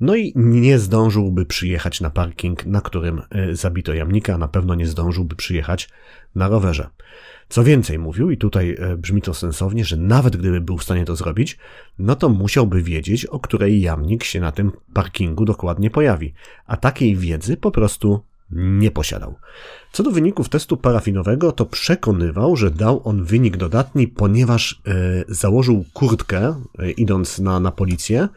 no 0.00 0.16
i 0.16 0.32
nie 0.36 0.78
zdążyłby 0.78 1.46
przyjechać 1.46 2.00
na 2.00 2.10
parking, 2.10 2.66
na 2.66 2.80
którym 2.80 3.22
e, 3.30 3.54
zabito 3.54 3.94
jamnika, 3.94 4.38
na 4.38 4.48
pewno 4.48 4.74
nie 4.74 4.86
zdążyłby 4.86 5.36
przyjechać 5.36 5.88
na 6.34 6.48
rowerze. 6.48 6.88
Co 7.48 7.64
więcej 7.64 7.98
mówił, 7.98 8.30
i 8.30 8.36
tutaj 8.36 8.76
e, 8.78 8.96
brzmi 8.96 9.22
to 9.22 9.34
sensownie, 9.34 9.84
że 9.84 9.96
nawet 9.96 10.36
gdyby 10.36 10.60
był 10.60 10.78
w 10.78 10.84
stanie 10.84 11.04
to 11.04 11.16
zrobić, 11.16 11.58
no 11.98 12.16
to 12.16 12.28
musiałby 12.28 12.82
wiedzieć, 12.82 13.26
o 13.26 13.40
której 13.40 13.80
jamnik 13.80 14.24
się 14.24 14.40
na 14.40 14.52
tym 14.52 14.72
parkingu 14.92 15.44
dokładnie 15.44 15.90
pojawi. 15.90 16.34
A 16.66 16.76
takiej 16.76 17.16
wiedzy 17.16 17.56
po 17.56 17.70
prostu 17.70 18.20
nie 18.50 18.90
posiadał. 18.90 19.34
Co 19.92 20.02
do 20.02 20.10
wyników 20.10 20.48
testu 20.48 20.76
parafinowego, 20.76 21.52
to 21.52 21.66
przekonywał, 21.66 22.56
że 22.56 22.70
dał 22.70 23.00
on 23.04 23.24
wynik 23.24 23.56
dodatni, 23.56 24.08
ponieważ 24.08 24.82
e, 24.86 25.24
założył 25.28 25.84
kurtkę, 25.92 26.54
e, 26.78 26.90
idąc 26.90 27.38
na, 27.38 27.60
na 27.60 27.72
policję, 27.72 28.28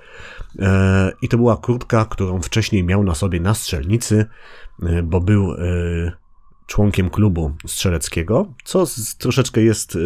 e, 0.60 1.12
i 1.22 1.30
to 1.30 1.38
była 1.38 1.58
kurtka, 1.58 2.06
którą 2.06 2.42
wcześniej 2.42 2.84
miał 2.84 3.04
na 3.04 3.16
sobie 3.16 3.40
na 3.40 3.54
strzelnicy, 3.54 4.26
e, 4.84 5.04
bo 5.04 5.22
był 5.22 5.54
e, 5.54 5.58
członkiem 6.68 7.10
klubu 7.10 7.52
strzeleckiego, 7.68 8.54
co 8.64 8.86
z, 8.86 9.18
troszeczkę 9.18 9.62
jest 9.62 9.96
e, 9.96 10.00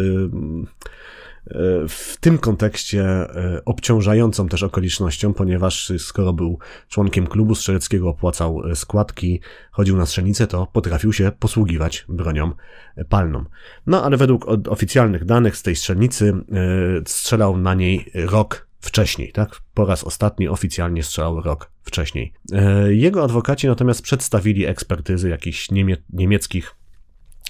w 1.88 2.16
tym 2.20 2.38
kontekście 2.38 3.04
e, 3.04 3.62
obciążającą 3.64 4.48
też 4.48 4.62
okolicznością, 4.62 5.34
ponieważ 5.34 5.92
skoro 5.98 6.32
był 6.32 6.58
członkiem 6.88 7.26
klubu 7.26 7.54
strzeleckiego, 7.54 8.08
opłacał 8.08 8.62
e, 8.70 8.76
składki, 8.76 9.40
chodził 9.70 9.96
na 9.96 10.06
strzelnicę, 10.06 10.46
to 10.46 10.66
potrafił 10.66 11.12
się 11.12 11.32
posługiwać 11.38 12.04
bronią 12.08 12.52
palną. 13.08 13.44
No 13.86 14.04
ale 14.04 14.16
według 14.16 14.46
oficjalnych 14.68 15.24
danych 15.24 15.56
z 15.56 15.62
tej 15.62 15.76
strzelnicy 15.76 16.28
e, 16.28 16.36
strzelał 17.06 17.56
na 17.56 17.74
niej 17.74 18.10
rok 18.14 18.66
wcześniej, 18.80 19.32
tak? 19.32 19.60
Po 19.74 19.84
raz 19.84 20.04
ostatni 20.04 20.48
oficjalnie 20.48 21.02
strzelał 21.02 21.40
rok 21.40 21.70
wcześniej. 21.82 22.32
Jego 22.88 23.24
adwokaci 23.24 23.66
natomiast 23.66 24.02
przedstawili 24.02 24.66
ekspertyzy 24.66 25.28
jakichś 25.28 25.70
niemie 25.70 25.96
niemieckich 26.10 26.74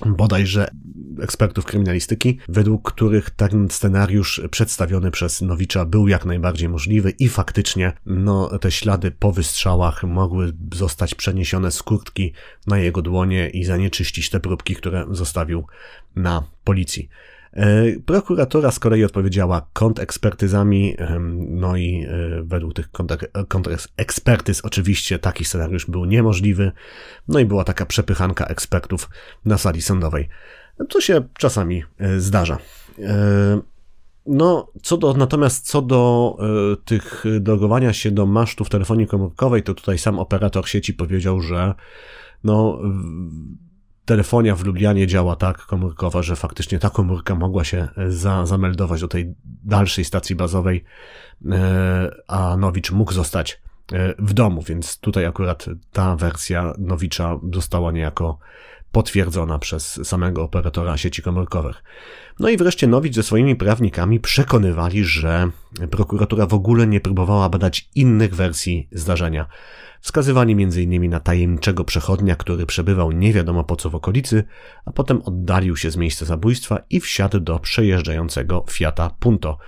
bodajże 0.07 0.71
ekspertów 1.21 1.65
kryminalistyki, 1.65 2.39
według 2.49 2.93
których 2.93 3.31
ten 3.31 3.69
scenariusz 3.71 4.41
przedstawiony 4.51 5.11
przez 5.11 5.43
Nowicza 5.43 5.85
był 5.85 6.09
jak 6.09 6.25
najbardziej 6.25 6.69
możliwy 6.69 7.11
i 7.11 7.29
faktycznie 7.29 7.93
no, 8.07 8.59
te 8.59 8.71
ślady 8.71 9.11
po 9.11 9.33
wystrzałach 9.33 10.05
mogły 10.05 10.53
zostać 10.75 11.15
przeniesione 11.15 11.71
z 11.71 11.83
kurtki 11.83 12.33
na 12.67 12.79
jego 12.79 13.03
dłonie 13.03 13.49
i 13.49 13.65
zanieczyścić 13.65 14.31
te 14.31 14.41
próbki, 14.41 14.77
które 14.77 15.07
zostawił 15.11 15.67
na 16.17 16.43
policji. 16.65 17.09
E, 17.57 17.85
prokuratura 18.07 18.71
z 18.71 18.79
kolei 18.79 19.05
odpowiedziała 19.05 19.67
kontekspertyzami, 19.73 20.97
no 21.39 21.77
i 21.77 22.07
e, 22.09 22.43
według 22.43 22.75
tych 22.75 22.89
kontekspertyz 23.49 24.61
oczywiście 24.65 25.19
taki 25.19 25.45
scenariusz 25.45 25.87
był 25.87 26.05
niemożliwy, 26.05 26.73
no 27.29 27.39
i 27.39 27.45
była 27.45 27.65
taka 27.65 27.87
przepychanka 27.87 28.47
ekspertów 28.47 29.11
na 29.45 29.59
sali 29.59 29.83
sądowej. 29.83 30.29
Co 30.89 31.01
się 31.01 31.23
czasami 31.39 31.83
e, 31.99 32.21
zdarza. 32.21 32.59
No, 34.27 34.73
co 34.83 34.97
do, 34.97 35.15
natomiast 35.15 35.67
co 35.67 35.83
do 35.83 36.37
y, 36.73 36.77
tych 36.85 37.25
logowania 37.47 37.93
się 37.93 38.11
do 38.11 38.27
masztu 38.27 38.65
w 38.65 38.71
telefonii 38.71 39.07
komórkowej, 39.07 39.63
to 39.63 39.75
tutaj 39.75 39.99
sam 39.99 40.19
operator 40.19 40.69
sieci 40.69 40.95
powiedział, 40.95 41.41
że 41.41 41.75
no, 42.45 42.79
telefonia 44.07 44.57
w 44.57 44.65
Lublianie 44.65 45.07
działa 45.07 45.37
tak 45.37 45.59
komórkowa, 45.59 46.23
że 46.23 46.37
faktycznie 46.37 46.79
ta 46.79 46.91
komórka 46.91 47.35
mogła 47.35 47.65
się 47.65 47.89
e, 47.97 48.11
za, 48.11 48.47
zameldować 48.47 49.01
do 49.01 49.09
tej 49.09 49.35
dalszej 49.65 50.05
stacji 50.05 50.37
bazowej, 50.37 50.85
e, 51.51 52.11
a 52.29 52.57
Nowicz 52.57 52.91
mógł 52.91 53.13
zostać 53.13 53.61
e, 53.93 54.15
w 54.19 54.33
domu, 54.33 54.63
więc 54.63 54.99
tutaj 54.99 55.27
akurat 55.27 55.67
ta 55.93 56.17
wersja 56.17 56.73
Nowicza 56.79 57.39
została 57.53 57.93
niejako 57.93 58.39
potwierdzona 58.97 59.59
przez 59.59 60.01
samego 60.09 60.43
operatora 60.43 60.97
sieci 60.97 61.23
komórkowych. 61.23 61.85
No 62.39 62.49
i 62.49 62.57
wreszcie 62.57 62.87
Nowicz 62.87 63.15
ze 63.15 63.23
swoimi 63.23 63.57
prawnikami 63.57 64.21
przekonywali, 64.21 65.05
że 65.05 65.51
prokuratura 65.91 66.47
w 66.47 66.55
ogóle 66.55 66.87
nie 66.87 67.01
próbowała 67.01 67.49
badać 67.49 67.89
innych 67.95 68.35
wersji 68.35 68.89
zdarzenia. 68.93 69.47
Wskazywali 70.01 70.53
m.in. 70.53 71.11
na 71.11 71.21
tajemniczego 71.21 71.85
przechodnia, 71.85 72.37
który 72.37 72.67
przebywał 72.67 73.13
nie 73.13 73.33
wiadomo 73.33 73.65
po 73.65 73.77
co 73.77 73.91
w 73.91 73.95
okolicy, 73.95 74.45
a 74.85 74.93
potem 74.93 75.23
oddalił 75.23 75.77
się 75.77 75.91
z 75.91 75.97
miejsca 75.97 76.27
zabójstwa 76.27 76.79
i 76.91 77.01
wsiadł 77.01 77.41
do 77.41 77.59
przejeżdżającego 77.59 78.65
Fiata 78.71 79.11
Punto. 79.21 79.59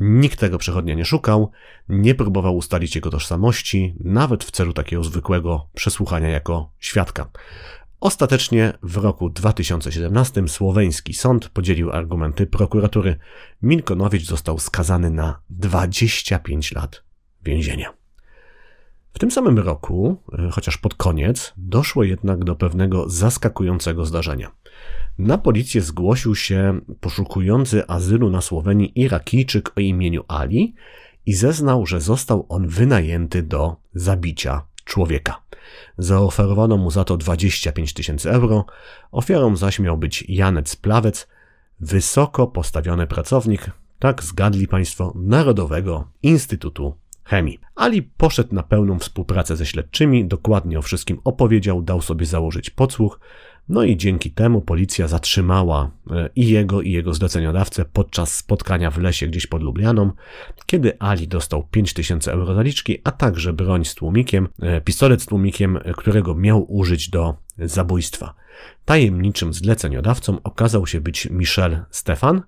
Nikt 0.00 0.40
tego 0.40 0.58
przechodnia 0.58 0.94
nie 0.94 1.04
szukał, 1.04 1.50
nie 1.88 2.14
próbował 2.14 2.56
ustalić 2.56 2.94
jego 2.94 3.10
tożsamości, 3.10 3.94
nawet 4.04 4.44
w 4.44 4.50
celu 4.50 4.72
takiego 4.72 5.04
zwykłego 5.04 5.68
przesłuchania 5.74 6.28
jako 6.28 6.72
świadka. 6.78 7.30
Ostatecznie 8.00 8.72
w 8.82 8.96
roku 8.96 9.30
2017 9.30 10.48
słoweński 10.48 11.14
sąd 11.14 11.48
podzielił 11.48 11.92
argumenty 11.92 12.46
prokuratury. 12.46 13.16
Milkonowicz 13.62 14.24
został 14.24 14.58
skazany 14.58 15.10
na 15.10 15.40
25 15.50 16.72
lat 16.72 17.04
więzienia. 17.44 17.92
W 19.12 19.18
tym 19.18 19.30
samym 19.30 19.58
roku, 19.58 20.22
e, 20.38 20.50
chociaż 20.50 20.78
pod 20.78 20.94
koniec, 20.94 21.52
doszło 21.56 22.04
jednak 22.04 22.44
do 22.44 22.56
pewnego 22.56 23.08
zaskakującego 23.08 24.04
zdarzenia. 24.04 24.50
Na 25.18 25.38
policję 25.38 25.82
zgłosił 25.82 26.34
się 26.34 26.80
poszukujący 27.00 27.86
azylu 27.88 28.30
na 28.30 28.40
Słowenii 28.40 29.00
Irakijczyk 29.00 29.72
o 29.76 29.80
imieniu 29.80 30.24
Ali 30.28 30.74
i 31.26 31.34
zeznał, 31.34 31.86
że 31.86 32.00
został 32.00 32.46
on 32.48 32.68
wynajęty 32.68 33.42
do 33.42 33.76
zabicia 33.94 34.62
człowieka. 34.84 35.42
Zaoferowano 35.98 36.76
mu 36.76 36.90
za 36.90 37.04
to 37.04 37.16
25 37.16 37.92
tysięcy 37.92 38.30
euro, 38.30 38.64
ofiarą 39.12 39.56
zaś 39.56 39.78
miał 39.78 39.98
być 39.98 40.24
Janec 40.28 40.76
Plawec, 40.76 41.28
wysoko 41.80 42.46
postawiony 42.46 43.06
pracownik, 43.06 43.70
tak 43.98 44.22
zgadli 44.22 44.68
Państwo, 44.68 45.12
Narodowego 45.16 46.08
Instytutu 46.22 46.94
chemii. 47.24 47.58
Ali 47.74 48.02
poszedł 48.02 48.54
na 48.54 48.62
pełną 48.62 48.98
współpracę 48.98 49.56
ze 49.56 49.66
śledczymi, 49.66 50.24
dokładnie 50.24 50.78
o 50.78 50.82
wszystkim 50.82 51.20
opowiedział, 51.24 51.82
dał 51.82 52.00
sobie 52.00 52.26
założyć 52.26 52.70
podsłuch, 52.70 53.20
no 53.70 53.84
i 53.84 53.96
dzięki 53.96 54.30
temu 54.30 54.60
policja 54.60 55.08
zatrzymała 55.08 55.90
e, 56.10 56.30
i 56.36 56.48
jego, 56.48 56.82
i 56.82 56.92
jego 56.92 57.14
zleceniodawcę 57.14 57.84
podczas 57.84 58.36
spotkania 58.36 58.90
w 58.90 58.98
lesie 58.98 59.26
gdzieś 59.26 59.46
pod 59.46 59.62
Lublianą, 59.62 60.10
kiedy 60.66 60.98
Ali 60.98 61.28
dostał 61.28 61.68
5000 61.70 62.32
euro 62.32 62.54
zaliczki, 62.54 62.98
a 63.04 63.10
także 63.10 63.52
broń 63.52 63.84
z 63.84 63.94
tłumikiem, 63.94 64.48
e, 64.62 64.80
pistolet 64.80 65.22
z 65.22 65.26
tłumikiem, 65.26 65.76
e, 65.76 65.94
którego 65.94 66.34
miał 66.34 66.72
użyć 66.72 67.10
do 67.10 67.36
zabójstwa. 67.58 68.34
Tajemniczym 68.84 69.52
zleceniodawcą 69.52 70.42
okazał 70.42 70.86
się 70.86 71.00
być 71.00 71.28
Michel 71.30 71.84
Stefan, 71.90 72.42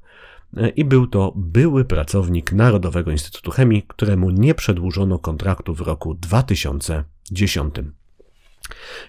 i 0.76 0.84
był 0.84 1.06
to 1.06 1.32
były 1.36 1.84
pracownik 1.84 2.52
Narodowego 2.52 3.10
Instytutu 3.10 3.50
Chemii, 3.50 3.84
któremu 3.88 4.30
nie 4.30 4.54
przedłużono 4.54 5.18
kontraktu 5.18 5.74
w 5.74 5.80
roku 5.80 6.14
2010. 6.14 7.74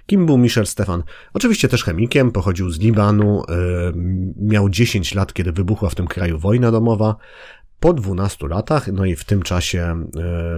Kim 0.06 0.26
był 0.26 0.38
Michel 0.38 0.66
Stefan? 0.66 1.04
Oczywiście 1.34 1.68
też 1.68 1.84
chemikiem, 1.84 2.32
pochodził 2.32 2.70
z 2.70 2.80
Libanu, 2.80 3.44
miał 4.42 4.70
10 4.70 5.16
lat, 5.16 5.34
kiedy 5.34 5.52
wybuchła 5.52 5.90
w 5.90 5.96
tym 5.96 6.08
kraju 6.08 6.40
wojna 6.40 6.72
domowa. 6.72 7.16
Po 7.80 7.94
12 7.94 8.48
latach, 8.48 8.88
no 8.88 9.06
i 9.06 9.16
w 9.16 9.24
tym 9.24 9.42
czasie 9.42 10.06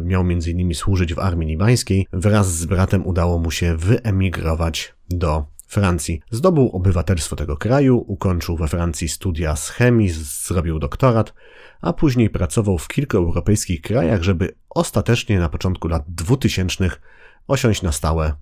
miał 0.04 0.24
między 0.24 0.52
innymi 0.52 0.76
służyć 0.76 1.14
w 1.14 1.20
armii 1.20 1.50
libańskiej, 1.50 2.08
wraz 2.14 2.58
z 2.58 2.66
bratem 2.66 3.08
udało 3.08 3.40
mu 3.40 3.52
się 3.52 3.78
wyemigrować 3.78 4.94
do 5.10 5.46
Francji. 5.68 6.22
Zdobył 6.32 6.70
obywatelstwo 6.70 7.36
tego 7.36 7.58
kraju, 7.58 8.06
ukończył 8.08 8.58
we 8.58 8.68
Francji 8.68 9.10
studia 9.10 9.56
z 9.56 9.70
chemii, 9.70 10.10
zrobił 10.10 10.80
doktorat, 10.80 11.34
a 11.82 11.94
później 11.94 12.30
pracował 12.30 12.78
w 12.78 12.88
kilku 12.88 13.18
europejskich 13.18 13.82
krajach, 13.82 14.24
żeby 14.24 14.56
ostatecznie 14.70 15.40
na 15.40 15.50
początku 15.50 15.88
lat 15.88 16.04
2000 16.08 16.90
osiąść 17.48 17.82
na 17.82 17.92
stałe 17.92 18.34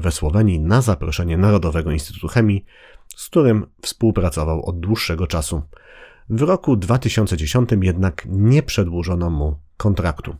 we 0.00 0.12
Słowenii 0.12 0.60
na 0.60 0.80
zaproszenie 0.80 1.36
Narodowego 1.36 1.90
Instytutu 1.90 2.28
Chemii, 2.28 2.64
z 3.16 3.26
którym 3.26 3.66
współpracował 3.82 4.66
od 4.66 4.80
dłuższego 4.80 5.26
czasu. 5.26 5.62
W 6.30 6.42
roku 6.42 6.76
2010 6.76 7.70
jednak 7.82 8.26
nie 8.28 8.62
przedłużono 8.62 9.30
mu 9.30 9.56
kontraktu. 9.76 10.36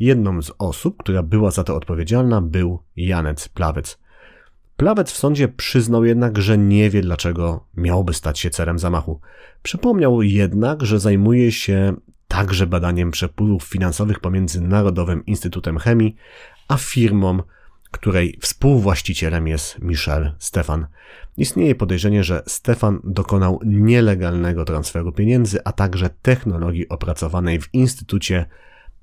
Jedną 0.00 0.42
z 0.42 0.52
osób, 0.58 0.96
która 1.02 1.22
była 1.22 1.50
za 1.50 1.64
to 1.64 1.76
odpowiedzialna, 1.76 2.40
był 2.40 2.82
Janec 2.96 3.48
Plawec. 3.48 3.98
Plawec 4.76 5.12
w 5.12 5.16
sądzie 5.16 5.48
przyznał 5.48 6.04
jednak, 6.04 6.38
że 6.38 6.58
nie 6.58 6.90
wie 6.90 7.00
dlaczego 7.00 7.66
miałby 7.74 8.14
stać 8.14 8.38
się 8.38 8.50
celem 8.50 8.78
zamachu. 8.78 9.20
Przypomniał 9.62 10.22
jednak, 10.22 10.82
że 10.82 11.00
zajmuje 11.00 11.52
się 11.52 11.94
także 12.28 12.66
badaniem 12.66 13.10
przepływów 13.10 13.64
finansowych 13.64 14.20
pomiędzy 14.20 14.60
Narodowym 14.60 15.26
Instytutem 15.26 15.78
Chemii 15.78 16.16
a 16.68 16.76
firmą, 16.76 17.42
której 17.92 18.38
współwłaścicielem 18.40 19.48
jest 19.48 19.78
Michel 19.78 20.32
Stefan. 20.38 20.86
Istnieje 21.36 21.74
podejrzenie, 21.74 22.24
że 22.24 22.42
Stefan 22.46 23.00
dokonał 23.04 23.60
nielegalnego 23.64 24.64
transferu 24.64 25.12
pieniędzy, 25.12 25.64
a 25.64 25.72
także 25.72 26.10
technologii 26.22 26.88
opracowanej 26.88 27.60
w 27.60 27.74
instytucie 27.74 28.46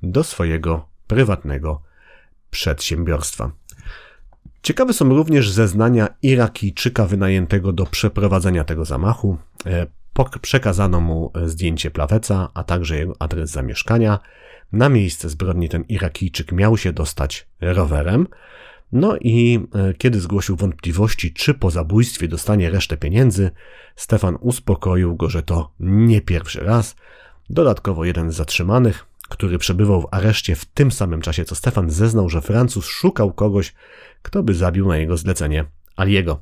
do 0.04 0.24
swojego 0.24 0.90
prywatnego 1.08 1.82
przedsiębiorstwa. 2.52 3.52
Ciekawe 4.62 4.94
są 4.94 5.10
również 5.10 5.52
zeznania 5.52 6.08
Irakijczyka 6.22 7.06
wynajętego 7.06 7.74
do 7.74 7.86
przeprowadzenia 7.86 8.64
tego 8.64 8.86
zamachu. 8.86 9.38
E, 9.66 9.88
przekazano 10.42 11.00
mu 11.00 11.32
zdjęcie 11.46 11.92
plaweca, 11.92 12.50
a 12.54 12.64
także 12.64 12.98
jego 12.98 13.14
adres 13.20 13.50
zamieszkania. 13.50 14.20
Na 14.72 14.90
miejsce 14.90 15.30
zbrodni 15.30 15.70
ten 15.70 15.84
Irakijczyk 15.84 16.52
miał 16.52 16.78
się 16.78 16.94
dostać 16.94 17.48
rowerem. 17.62 18.28
No 18.92 19.18
i 19.22 19.68
e, 19.74 19.94
kiedy 19.94 20.20
zgłosił 20.20 20.56
wątpliwości, 20.56 21.34
czy 21.34 21.54
po 21.54 21.70
zabójstwie 21.70 22.28
dostanie 22.28 22.70
resztę 22.70 22.98
pieniędzy, 22.98 23.52
Stefan 23.96 24.38
uspokoił 24.42 25.16
go, 25.16 25.30
że 25.30 25.44
to 25.44 25.72
nie 25.80 26.22
pierwszy 26.22 26.60
raz. 26.60 26.96
Dodatkowo 27.50 28.06
jeden 28.06 28.32
z 28.32 28.36
zatrzymanych, 28.36 29.06
który 29.30 29.58
przebywał 29.58 30.02
w 30.02 30.08
areszcie 30.12 30.56
w 30.56 30.66
tym 30.66 30.92
samym 30.92 31.22
czasie 31.22 31.46
co 31.46 31.56
Stefan, 31.56 31.90
zeznał, 31.90 32.30
że 32.30 32.42
Francuz 32.42 32.86
szukał 32.86 33.34
kogoś, 33.34 33.74
kto 34.22 34.44
by 34.44 34.54
zabił 34.54 34.88
na 34.88 34.98
jego 34.98 35.18
zlecenie 35.18 35.66
Aliego. 35.96 36.42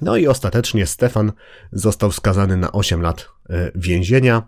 No 0.00 0.16
i 0.16 0.26
ostatecznie 0.26 0.86
Stefan 0.86 1.32
został 1.72 2.12
skazany 2.12 2.56
na 2.56 2.72
8 2.72 3.02
lat 3.02 3.35
więzienia. 3.74 4.42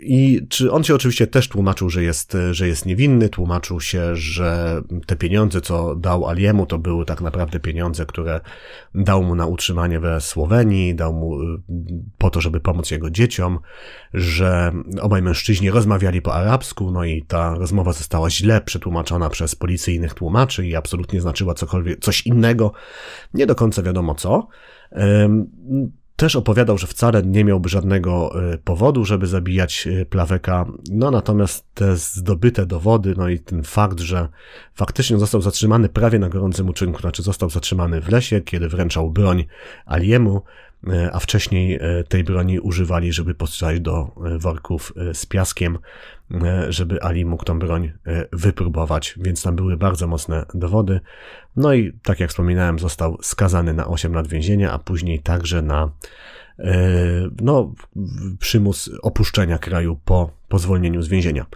I 0.00 0.46
czy 0.48 0.72
on 0.72 0.84
się 0.84 0.94
oczywiście 0.94 1.26
też 1.26 1.48
tłumaczył, 1.48 1.90
że 1.90 2.02
jest, 2.02 2.36
że 2.50 2.68
jest 2.68 2.86
niewinny, 2.86 3.28
tłumaczył 3.28 3.80
się, 3.80 4.16
że 4.16 4.82
te 5.06 5.16
pieniądze, 5.16 5.60
co 5.60 5.94
dał 5.94 6.28
Aliemu, 6.28 6.66
to 6.66 6.78
były 6.78 7.04
tak 7.04 7.20
naprawdę 7.20 7.60
pieniądze, 7.60 8.06
które 8.06 8.40
dał 8.94 9.22
mu 9.22 9.34
na 9.34 9.46
utrzymanie 9.46 10.00
we 10.00 10.20
Słowenii, 10.20 10.94
dał 10.94 11.12
mu 11.12 11.42
y, 11.42 11.46
po 12.18 12.30
to, 12.30 12.40
żeby 12.40 12.60
pomóc 12.60 12.90
jego 12.90 13.10
dzieciom, 13.10 13.58
że 14.14 14.72
obaj 15.00 15.22
mężczyźni 15.22 15.70
rozmawiali 15.70 16.22
po 16.22 16.34
arabsku, 16.34 16.90
no 16.90 17.04
i 17.04 17.22
ta 17.22 17.54
rozmowa 17.54 17.92
została 17.92 18.30
źle 18.30 18.60
przetłumaczona 18.60 19.30
przez 19.30 19.54
policyjnych 19.54 20.14
tłumaczy 20.14 20.66
i 20.66 20.76
absolutnie 20.76 21.20
znaczyła 21.20 21.54
cokolwiek, 21.54 22.00
coś 22.00 22.26
innego, 22.26 22.72
nie 23.34 23.46
do 23.46 23.54
końca 23.54 23.82
wiadomo 23.82 24.14
co. 24.14 24.48
Też 26.22 26.36
opowiadał, 26.36 26.78
że 26.78 26.86
wcale 26.86 27.22
nie 27.22 27.44
miałby 27.44 27.68
żadnego 27.68 28.32
e, 28.52 28.58
powodu, 28.58 29.04
żeby 29.04 29.26
zabijać 29.26 29.86
e, 29.86 30.06
Plaweka. 30.06 30.66
No 30.90 31.10
natomiast 31.10 31.74
te 31.74 31.96
zdobyte 31.96 32.66
dowody, 32.66 33.14
no 33.16 33.28
i 33.28 33.38
ten 33.38 33.62
fakt, 33.62 34.00
że 34.00 34.28
faktycznie 34.74 35.18
został 35.18 35.42
zatrzymany 35.42 35.88
prawie 35.88 36.18
na 36.18 36.28
gorącym 36.28 36.68
uczynku, 36.68 37.00
znaczy 37.00 37.22
został 37.22 37.50
zatrzymany 37.50 38.00
w 38.00 38.08
lesie, 38.08 38.40
kiedy 38.40 38.68
wręczał 38.68 39.10
broń 39.10 39.44
Aliemu, 39.86 40.42
a 41.12 41.18
wcześniej 41.18 41.80
tej 42.08 42.24
broni 42.24 42.60
używali, 42.60 43.12
żeby 43.12 43.34
postrzelać 43.34 43.80
do 43.80 44.10
worków 44.38 44.92
z 45.12 45.26
piaskiem, 45.26 45.78
żeby 46.68 47.02
Ali 47.02 47.24
mógł 47.24 47.44
tą 47.44 47.58
broń 47.58 47.92
wypróbować, 48.32 49.14
więc 49.22 49.42
tam 49.42 49.56
były 49.56 49.76
bardzo 49.76 50.06
mocne 50.06 50.46
dowody. 50.54 51.00
No 51.56 51.74
i 51.74 51.92
tak 52.02 52.20
jak 52.20 52.30
wspominałem, 52.30 52.78
został 52.78 53.18
skazany 53.22 53.74
na 53.74 53.86
8 53.86 54.14
lat 54.14 54.28
więzienia, 54.28 54.72
a 54.72 54.78
później 54.78 55.20
także 55.20 55.62
na 55.62 55.92
e, 56.58 56.74
no, 57.40 57.74
przymus 58.38 58.90
opuszczenia 59.02 59.58
kraju 59.58 60.00
po, 60.04 60.30
po 60.48 60.58
zwolnieniu 60.58 61.02
z 61.02 61.08
więzienia. 61.08 61.46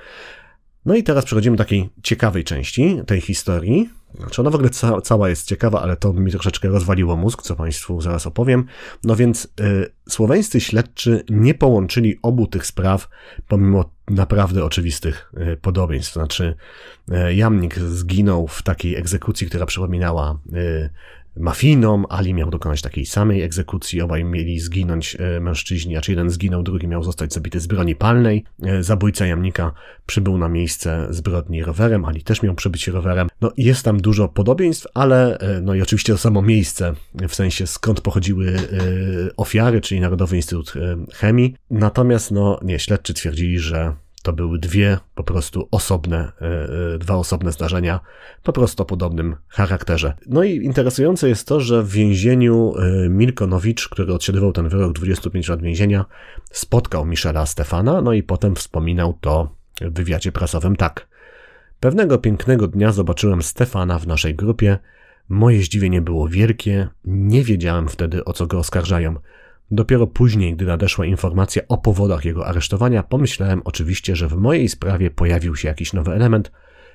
No 0.87 0.95
i 0.95 1.03
teraz 1.03 1.25
przechodzimy 1.25 1.57
do 1.57 1.65
takiej 1.65 1.89
ciekawej 2.03 2.45
części 2.45 3.01
tej 3.07 3.21
historii. 3.21 3.91
Znaczy 4.19 4.41
ona 4.41 4.51
w 4.51 4.55
ogóle 4.55 4.71
ca 4.71 5.01
cała 5.01 5.29
jest 5.29 5.49
ciekawa, 5.49 5.83
ale 5.83 5.97
to 5.97 6.13
mi 6.13 6.33
troszeczkę 6.33 6.69
rozwaliło 6.69 7.17
mózg, 7.17 7.43
co 7.43 7.57
Państwu 7.57 8.01
zaraz 8.01 8.27
opowiem. 8.27 8.65
No 9.05 9.17
więc 9.17 9.45
y, 9.61 9.93
słoweńscy 10.09 10.61
śledczy 10.61 11.25
nie 11.31 11.55
połączyli 11.55 12.19
obu 12.23 12.47
tych 12.47 12.67
spraw, 12.67 13.09
pomimo 13.49 13.91
naprawdę 14.11 14.65
oczywistych 14.65 15.33
y, 15.53 15.57
podobieństw. 15.57 16.13
Znaczy, 16.13 16.55
y, 17.09 17.35
Jamnik 17.35 17.79
zginął 17.79 18.47
w 18.47 18.63
takiej 18.63 18.97
egzekucji, 18.97 19.47
która 19.47 19.67
przypominała 19.67 20.39
y, 20.53 20.91
mafijną. 21.37 22.09
Ali 22.09 22.35
miał 22.35 22.51
dokonać 22.51 22.83
takiej 22.83 23.07
samej 23.07 23.43
egzekucji. 23.43 24.01
Obaj 24.01 24.25
mieli 24.25 24.61
zginąć 24.61 25.17
e, 25.21 25.41
mężczyźni, 25.41 25.97
a 25.97 26.01
czy 26.01 26.13
jeden 26.13 26.31
zginął, 26.31 26.63
drugi 26.63 26.89
miał 26.89 27.03
zostać 27.03 27.33
zabity 27.33 27.61
z 27.61 27.67
broni 27.67 27.97
palnej. 27.97 28.45
E, 28.63 28.83
zabójca 28.83 29.27
jamnika 29.27 29.73
przybył 30.07 30.39
na 30.39 30.49
miejsce 30.49 31.07
zbrodni 31.11 31.65
rowerem, 31.65 32.05
Ali 32.05 32.23
też 32.23 32.43
miał 32.43 32.55
przybyć 32.55 32.89
rowerem. 32.89 33.29
No 33.41 33.53
jest 33.57 33.85
tam 33.85 34.01
dużo 34.01 34.29
podobieństw, 34.29 34.87
ale 34.95 35.39
e, 35.39 35.61
no 35.61 35.75
i 35.75 35.83
oczywiście 35.83 36.13
to 36.13 36.19
samo 36.19 36.43
miejsce, 36.43 36.95
w 37.29 37.35
sensie 37.35 37.67
skąd 37.67 38.01
pochodziły 38.01 38.57
ofiary, 39.37 39.81
czyli 39.81 40.01
Narodowy 40.01 40.37
Instytut 40.37 40.73
Chemii. 41.15 41.55
Natomiast 41.71 42.31
no 42.31 42.61
nie, 42.63 42.79
śledczy 42.79 43.15
twierdzili, 43.15 43.59
że 43.59 43.97
to 44.27 44.33
były 44.33 44.59
dwie 44.59 44.99
po 45.15 45.25
prostu 45.25 45.69
osobne, 45.71 46.33
e, 46.41 46.95
e, 46.95 46.99
dwa 46.99 47.15
osobne 47.15 47.53
zdarzenia, 47.53 48.01
po 48.43 48.53
prostu 48.53 48.83
o 48.83 48.87
podobnym 48.87 49.37
charakterze. 49.49 50.15
No 50.27 50.45
i 50.45 50.57
interesujące 50.57 51.29
jest 51.29 51.49
to, 51.49 51.61
że 51.61 51.83
w 51.83 51.91
więzieniu 51.91 52.75
e, 52.79 53.09
Milkonowicz, 53.09 53.89
który 53.89 54.15
odsiadywał 54.15 54.53
ten 54.53 54.69
wyrok 54.69 54.93
25 54.93 55.49
lat 55.49 55.63
więzienia, 55.63 56.05
spotkał 56.51 57.07
Michela 57.07 57.47
Stefana, 57.47 58.03
no 58.03 58.13
i 58.13 58.23
potem 58.23 58.57
wspominał 58.57 59.19
to 59.21 59.57
w 59.81 59.93
wywiadzie 59.93 60.33
prasowym 60.33 60.77
tak. 60.77 61.09
Pewnego 61.81 62.19
pięknego 62.19 62.69
dnia 62.69 62.93
zobaczyłem 62.93 63.43
Stefana 63.43 63.99
w 63.99 64.07
naszej 64.07 64.35
grupie. 64.35 64.79
Moje 65.29 65.63
zdziwienie 65.63 66.01
było 66.01 66.29
wielkie, 66.29 66.89
nie 67.05 67.45
wiedziałem 67.45 67.89
wtedy 67.89 68.25
o 68.25 68.33
co 68.33 68.47
go 68.47 68.59
oskarżają. 68.59 69.15
Dopiero 69.71 70.07
później, 70.07 70.55
gdy 70.55 70.65
nadeszła 70.65 71.07
informacja 71.07 71.63
o 71.69 71.79
powodach 71.79 72.25
jego 72.25 72.47
aresztowania, 72.47 73.03
pomyślałem 73.03 73.63
oczywiście, 73.65 74.17
że 74.17 74.29
w 74.29 74.37
mojej 74.37 74.69
sprawie 74.69 75.11
pojawił 75.11 75.57
się 75.57 75.69
jakiś 75.69 75.93
nowy 75.93 76.13
element, 76.13 76.53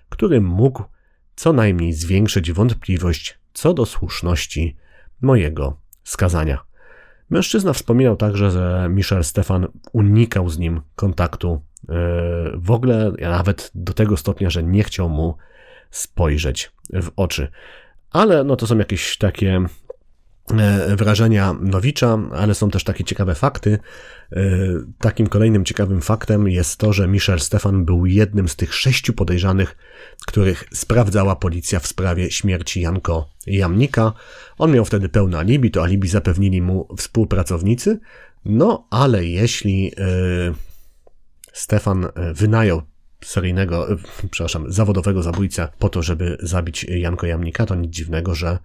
który 0.10 0.42
mógł 0.42 0.84
co 1.36 1.54
najmniej 1.54 1.94
zwiększyć 1.94 2.52
wątpliwość 2.52 3.40
co 3.54 3.74
do 3.74 3.86
słuszności 3.86 4.76
mojego 5.22 5.78
skazania. 6.04 6.64
Mężczyzna 7.30 7.74
wspominał 7.74 8.16
także, 8.16 8.52
że 8.52 8.88
Michel 8.90 9.24
Stefan 9.24 9.68
unikał 9.94 10.50
z 10.50 10.60
nim 10.60 10.82
kontaktu 10.96 11.62
e, 11.90 11.94
w 12.56 12.72
ogóle, 12.72 13.12
nawet 13.22 13.72
do 13.76 13.94
tego 13.94 14.18
stopnia, 14.18 14.50
że 14.50 14.64
nie 14.64 14.84
chciał 14.84 15.10
mu 15.10 15.38
spojrzeć 15.92 16.72
w 16.94 17.12
oczy. 17.16 17.48
Ale 18.12 18.44
no 18.44 18.56
to 18.56 18.68
są 18.68 18.78
jakieś 18.78 19.18
takie 19.18 19.66
wrażenia 20.96 21.56
Nowicza, 21.62 22.20
ale 22.32 22.56
są 22.56 22.70
też 22.70 22.84
takie 22.84 23.04
ciekawe 23.04 23.36
fakty. 23.36 23.80
E, 24.32 24.42
takim 25.00 25.28
kolejnym 25.28 25.66
ciekawym 25.66 26.02
faktem 26.02 26.48
jest 26.48 26.78
to, 26.78 26.94
że 26.94 27.08
Michel 27.08 27.40
Stefan 27.40 27.86
był 27.86 28.06
jednym 28.06 28.48
z 28.48 28.56
tych 28.56 28.74
sześciu 28.74 29.14
podejrzanych, 29.14 29.78
których 30.28 30.64
sprawdzała 30.74 31.36
policja 31.36 31.80
w 31.80 31.88
sprawie 31.88 32.32
śmierci 32.32 32.82
Janko 32.82 33.30
Jamnika. 33.48 34.14
On 34.58 34.72
miał 34.72 34.86
wtedy 34.86 35.10
pełne 35.10 35.38
alibi, 35.38 35.72
to 35.72 35.84
alibi 35.84 36.08
zapewnili 36.08 36.62
mu 36.62 36.88
współpracownicy. 36.98 38.00
No, 38.46 38.88
ale 38.90 39.26
jeśli 39.26 39.92
e, 39.98 40.54
Stefan 41.54 42.08
wynajął 42.34 42.82
seryjnego, 43.24 43.88
przepraszam, 44.32 44.72
zawodowego 44.72 45.24
zabójcę 45.24 45.68
po 45.80 45.90
to, 45.90 46.02
żeby 46.04 46.38
zabić 46.40 46.84
Janko 46.84 47.28
Jamnika, 47.28 47.66
to 47.66 47.76
nic 47.76 47.94
dziwnego, 47.94 48.36
że 48.36 48.60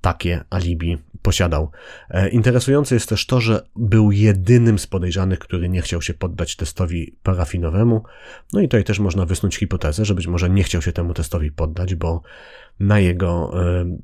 takie 0.00 0.44
alibi 0.50 0.98
posiadał. 1.22 1.70
E, 2.10 2.28
interesujące 2.28 2.94
jest 2.94 3.08
też 3.08 3.26
to, 3.26 3.40
że 3.40 3.66
był 3.76 4.12
jedynym 4.12 4.78
z 4.78 4.86
podejrzanych, 4.86 5.38
który 5.38 5.68
nie 5.68 5.82
chciał 5.82 6.02
się 6.02 6.14
poddać 6.14 6.56
testowi 6.56 7.16
parafinowemu. 7.22 8.02
No 8.52 8.60
i 8.60 8.62
tutaj 8.62 8.84
też 8.84 8.98
można 8.98 9.26
wysnuć 9.26 9.56
hipotezę, 9.56 10.04
że 10.04 10.14
być 10.14 10.26
może 10.26 10.50
nie 10.50 10.62
chciał 10.62 10.82
się 10.82 10.92
temu 10.92 11.14
testowi 11.14 11.52
poddać, 11.52 11.94
bo 11.94 12.22
na 12.80 13.00
jego, 13.00 13.52
e, 13.64 13.96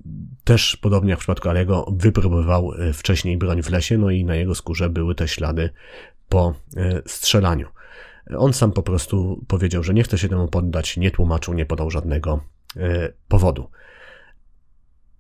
też 0.45 0.77
podobnie 0.77 1.11
jak 1.11 1.19
w 1.19 1.21
przypadku 1.21 1.49
Alego, 1.49 1.93
wypróbował 1.97 2.73
e, 2.73 2.93
wcześniej 2.93 3.37
broń 3.37 3.63
w 3.63 3.71
lesie, 3.71 3.99
no 3.99 4.11
i 4.11 4.25
na 4.25 4.35
jego 4.35 4.55
skórze 4.55 4.91
były 4.91 5.15
te 5.15 5.29
ślady 5.29 5.71
po 6.29 6.55
strzelaniu. 7.07 7.69
On 8.37 8.53
sam 8.53 8.73
po 8.73 8.83
prostu 8.83 9.45
powiedział, 9.49 9.83
że 9.83 9.95
nie 9.95 10.03
chce 10.03 10.19
się 10.19 10.29
temu 10.29 10.49
poddać, 10.49 10.97
nie 10.97 11.11
tłumaczył, 11.11 11.55
nie 11.55 11.67
podał 11.67 11.91
żadnego 11.91 12.41
powodu. 13.29 13.71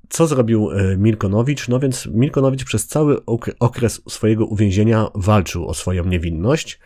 Co 0.09 0.27
zrobił 0.27 0.71
e, 0.71 0.97
Milkonowicz? 0.97 1.69
No 1.69 1.81
więc 1.81 2.07
Milkonowicz 2.07 2.65
przez 2.65 2.87
cały 2.87 3.17
okres 3.61 4.03
swojego 4.09 4.47
uwięzienia 4.47 5.07
walczył 5.15 5.67
o 5.69 5.75
swoją 5.75 6.05
niewinność. 6.05 6.81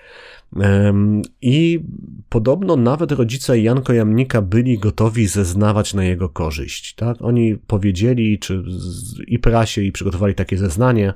I 1.42 1.80
podobno 2.28 2.76
nawet 2.76 3.12
rodzice 3.12 3.61
Janko 3.61 3.92
Jamnika 3.92 4.42
byli 4.42 4.78
gotowi 4.78 5.26
zeznawać 5.26 5.94
na 5.94 6.04
jego 6.04 6.28
korzyść. 6.28 6.94
Tak? 6.94 7.16
Oni 7.20 7.56
powiedzieli, 7.66 8.38
czy 8.38 8.64
i 9.26 9.38
prasie, 9.38 9.83
i 9.83 9.92
przygotowali 9.92 10.35
takie 10.35 10.59
zeznanie, 10.59 11.14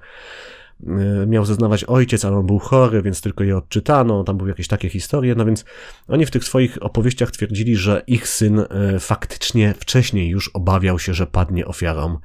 miał 1.26 1.44
zeznawać 1.44 1.84
ojciec, 1.84 2.24
ale 2.24 2.36
on 2.36 2.46
był 2.46 2.58
chory, 2.58 3.02
więc 3.02 3.20
tylko 3.20 3.44
je 3.44 3.56
odczytano, 3.56 4.24
tam 4.24 4.36
były 4.36 4.50
jakieś 4.50 4.68
takie 4.68 4.88
historie, 4.88 5.34
no 5.34 5.44
więc 5.44 5.64
oni 6.08 6.26
w 6.26 6.30
tych 6.30 6.44
swoich 6.44 6.82
opowieściach 6.82 7.30
twierdzili, 7.30 7.76
że 7.76 8.02
ich 8.06 8.28
syn 8.28 8.58
e, 8.58 8.66
faktycznie 9.00 9.74
wcześniej 9.74 10.28
już 10.28 10.50
obawiał 10.54 10.98
się, 10.98 11.14
że 11.14 11.26
padnie 11.26 11.66
ofiarą 11.66 12.18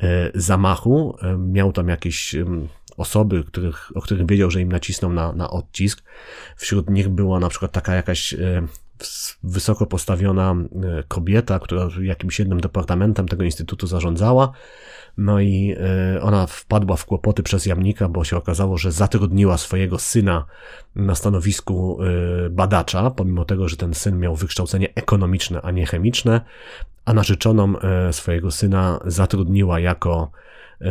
e, 0.00 0.30
zamachu. 0.34 1.16
Miał 1.38 1.72
tam 1.72 1.88
jakieś 1.88 2.36
osoby, 2.96 3.44
których, 3.44 3.92
o 3.94 4.00
których 4.00 4.26
wiedział, 4.26 4.50
że 4.50 4.60
im 4.60 4.72
nacisną 4.72 5.12
na, 5.12 5.32
na 5.32 5.50
odcisk. 5.50 6.02
Wśród 6.56 6.90
nich 6.90 7.08
była 7.08 7.40
na 7.40 7.48
przykład 7.48 7.72
taka 7.72 7.94
jakaś 7.94 8.34
wysoko 9.42 9.86
postawiona 9.86 10.54
kobieta, 11.08 11.58
która 11.58 11.88
jakimś 12.02 12.38
jednym 12.38 12.60
departamentem 12.60 13.28
tego 13.28 13.44
instytutu 13.44 13.86
zarządzała. 13.86 14.52
No 15.18 15.40
i 15.40 15.74
e, 16.16 16.22
ona 16.22 16.46
wpadła 16.46 16.96
w 16.96 17.04
kłopoty 17.04 17.42
przez 17.42 17.66
jamnika, 17.66 18.08
bo 18.08 18.24
się 18.24 18.36
okazało, 18.36 18.78
że 18.78 18.92
zatrudniła 18.92 19.58
swojego 19.58 19.98
syna 19.98 20.44
na 20.96 21.14
stanowisku 21.14 21.98
e, 22.02 22.50
badacza, 22.50 23.10
pomimo 23.10 23.44
tego, 23.44 23.68
że 23.68 23.76
ten 23.76 23.94
syn 23.94 24.18
miał 24.18 24.36
wykształcenie 24.36 24.94
ekonomiczne, 24.94 25.60
a 25.62 25.70
nie 25.70 25.86
chemiczne, 25.86 26.40
a 27.04 27.14
narzeczoną 27.14 27.78
e, 27.78 28.12
swojego 28.12 28.50
syna 28.50 29.00
zatrudniła 29.04 29.80
jako 29.80 30.30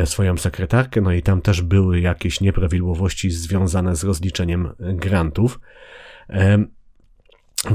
swoją 0.06 0.38
sekretarkę, 0.38 1.02
no 1.02 1.12
i 1.12 1.22
tam 1.22 1.42
też 1.42 1.62
były 1.62 2.00
jakieś 2.00 2.42
nieprawidłowości 2.42 3.32
związane 3.32 3.96
z 3.96 4.04
rozliczeniem 4.04 4.70
grantów. 4.80 5.60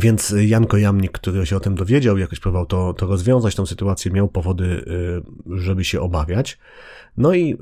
Więc 0.01 0.35
Janko 0.47 0.77
Jamnik, 0.77 1.13
który 1.13 1.47
się 1.47 1.57
o 1.57 1.61
tym 1.61 1.75
dowiedział, 1.75 2.19
jakoś 2.19 2.41
próbował 2.41 2.67
to, 2.67 2.95
to 2.95 3.07
rozwiązać, 3.07 3.55
tą 3.55 3.67
sytuację, 3.67 4.11
miał 4.11 4.29
powody, 4.29 4.65
y, 4.65 5.59
żeby 5.59 5.85
się 5.85 6.01
obawiać. 6.01 6.59
No 7.17 7.35
i 7.35 7.55
y, 7.55 7.57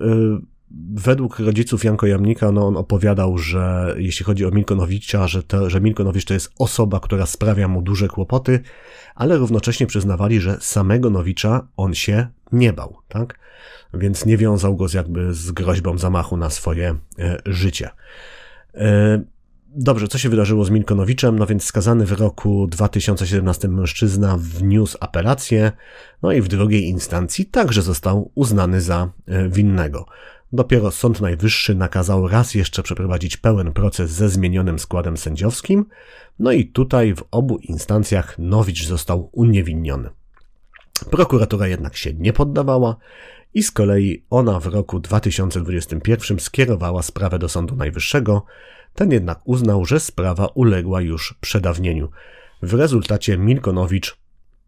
według 0.94 1.38
rodziców 1.38 1.84
Janko 1.84 2.06
Jamnika, 2.06 2.52
no 2.52 2.66
on 2.66 2.76
opowiadał, 2.76 3.38
że 3.38 3.94
jeśli 3.98 4.24
chodzi 4.24 4.46
o 4.46 4.50
Milkonowicza, 4.50 5.28
że, 5.28 5.42
to, 5.42 5.70
że 5.70 5.80
Milkonowicz 5.80 6.24
to 6.24 6.34
jest 6.34 6.52
osoba, 6.58 7.00
która 7.00 7.26
sprawia 7.26 7.68
mu 7.68 7.82
duże 7.82 8.08
kłopoty, 8.08 8.60
ale 9.14 9.38
równocześnie 9.38 9.86
przyznawali, 9.86 10.40
że 10.40 10.56
samego 10.60 11.10
Nowicza 11.10 11.66
on 11.76 11.94
się 11.94 12.26
nie 12.52 12.72
bał, 12.72 12.96
tak? 13.08 13.38
Więc 13.94 14.26
nie 14.26 14.36
wiązał 14.36 14.76
go 14.76 14.88
z 14.88 14.94
jakby 14.94 15.34
z 15.34 15.52
groźbą 15.52 15.98
zamachu 15.98 16.36
na 16.36 16.50
swoje 16.50 16.90
y, 16.90 16.94
życie. 17.46 17.90
Dobrze, 19.76 20.08
co 20.08 20.18
się 20.18 20.28
wydarzyło 20.28 20.64
z 20.64 20.70
Milkonowiczem? 20.70 21.38
No 21.38 21.46
więc 21.46 21.64
skazany 21.64 22.06
w 22.06 22.12
roku 22.12 22.66
2017 22.66 23.68
mężczyzna 23.68 24.36
wniósł 24.38 24.98
apelację, 25.00 25.72
no 26.22 26.32
i 26.32 26.40
w 26.40 26.48
drugiej 26.48 26.88
instancji 26.88 27.46
także 27.46 27.82
został 27.82 28.30
uznany 28.34 28.80
za 28.80 29.12
e, 29.26 29.48
winnego. 29.48 30.06
Dopiero 30.52 30.90
Sąd 30.90 31.20
Najwyższy 31.20 31.74
nakazał 31.74 32.28
raz 32.28 32.54
jeszcze 32.54 32.82
przeprowadzić 32.82 33.36
pełen 33.36 33.72
proces 33.72 34.10
ze 34.10 34.28
zmienionym 34.28 34.78
składem 34.78 35.16
sędziowskim, 35.16 35.86
no 36.38 36.52
i 36.52 36.66
tutaj 36.66 37.14
w 37.14 37.24
obu 37.30 37.58
instancjach 37.58 38.38
Nowicz 38.38 38.86
został 38.86 39.30
uniewinniony. 39.32 40.10
Prokuratura 41.10 41.66
jednak 41.66 41.96
się 41.96 42.14
nie 42.14 42.32
poddawała 42.32 42.96
i 43.54 43.62
z 43.62 43.70
kolei 43.70 44.24
ona 44.30 44.60
w 44.60 44.66
roku 44.66 45.00
2021 45.00 46.38
skierowała 46.38 47.02
sprawę 47.02 47.38
do 47.38 47.48
Sądu 47.48 47.76
Najwyższego, 47.76 48.44
ten 48.94 49.12
jednak 49.12 49.40
uznał, 49.44 49.84
że 49.84 50.00
sprawa 50.00 50.46
uległa 50.46 51.00
już 51.00 51.34
przedawnieniu. 51.40 52.10
W 52.62 52.74
rezultacie 52.74 53.38
Milkonowicz 53.38 54.16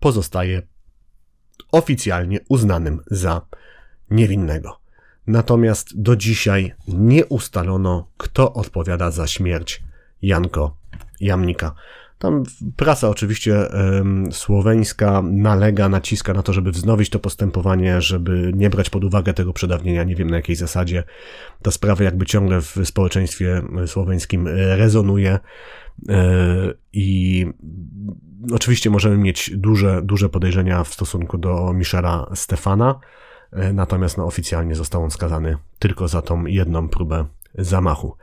pozostaje 0.01 0.63
oficjalnie 1.73 2.41
uznanym 2.49 3.01
za 3.11 3.47
niewinnego. 4.11 4.79
Natomiast 5.27 6.03
do 6.03 6.17
dzisiaj 6.17 6.73
nie 6.89 7.27
ustalono, 7.27 8.09
kto 8.17 8.53
odpowiada 8.53 9.11
za 9.11 9.27
śmierć 9.27 9.83
Janko 10.23 10.77
Jamnika. 11.21 11.75
Tam 12.23 12.43
prasa 12.77 13.09
oczywiście 13.09 13.57
słoweńska 14.31 15.23
nalega, 15.23 15.89
naciska 15.89 16.35
na 16.35 16.43
to, 16.43 16.53
żeby 16.53 16.73
wznowić 16.73 17.11
to 17.11 17.19
postępowanie, 17.19 18.01
żeby 18.01 18.53
nie 18.55 18.71
brać 18.71 18.91
pod 18.91 19.05
uwagę 19.05 19.35
tego 19.35 19.53
przedawnienia, 19.53 20.05
nie 20.05 20.17
wiem 20.17 20.31
na 20.31 20.37
jakiej 20.37 20.57
zasadzie. 20.57 21.03
Ta 21.63 21.71
sprawa 21.71 22.05
jakby 22.05 22.27
ciągle 22.27 22.61
w 22.61 22.77
społeczeństwie 22.85 23.63
słoweńskim 23.87 24.49
rezonuje 24.49 25.39
e, 26.09 26.19
i 26.93 27.47
oczywiście 28.53 28.91
możemy 28.91 29.17
mieć 29.17 29.51
duże, 29.57 30.03
duże 30.03 30.29
podejrzenia 30.29 30.85
w 30.85 30.95
stosunku 30.95 31.39
do 31.39 31.73
Michela 31.73 32.31
Stefana, 32.35 33.01
e, 33.53 33.73
natomiast 33.73 34.19
no, 34.19 34.27
oficjalnie 34.27 34.75
został 34.75 35.05
on 35.05 35.11
skazany 35.11 35.57
tylko 35.79 36.09
za 36.09 36.23
tą 36.23 36.47
jedną 36.47 36.89
próbę 36.89 37.27
zamachu. 37.59 38.17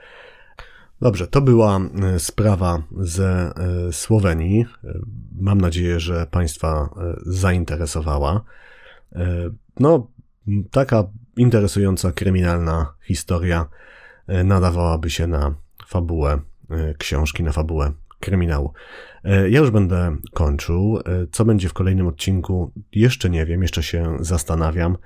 Dobrze, 1.01 1.27
to 1.27 1.41
była 1.41 1.79
e, 1.79 2.19
sprawa 2.19 2.81
ze 2.97 3.29
e, 3.29 3.93
Słowenii. 3.93 4.65
E, 4.83 4.99
mam 5.39 5.61
nadzieję, 5.61 5.99
że 5.99 6.27
Państwa 6.31 6.89
zainteresowała. 7.25 8.43
No, 9.79 10.07
taka 10.71 11.03
interesująca 11.37 12.11
kryminalna 12.11 12.93
historia 13.01 13.65
nadawałaby 14.27 15.09
się 15.09 15.27
na 15.27 15.55
fabułę 15.87 16.39
książki, 16.97 17.43
na 17.43 17.51
fabułę 17.51 17.91
kryminału. 18.19 18.73
Ja 19.23 19.59
już 19.59 19.71
będę 19.71 20.15
kończył. 20.33 20.99
Co 21.31 21.45
będzie 21.45 21.69
w 21.69 21.73
kolejnym 21.73 22.07
odcinku, 22.07 22.71
jeszcze 22.91 23.29
nie 23.29 23.45
wiem, 23.45 23.61
jeszcze 23.61 23.83
się 23.83 24.17
zastanawiam. 24.19 24.97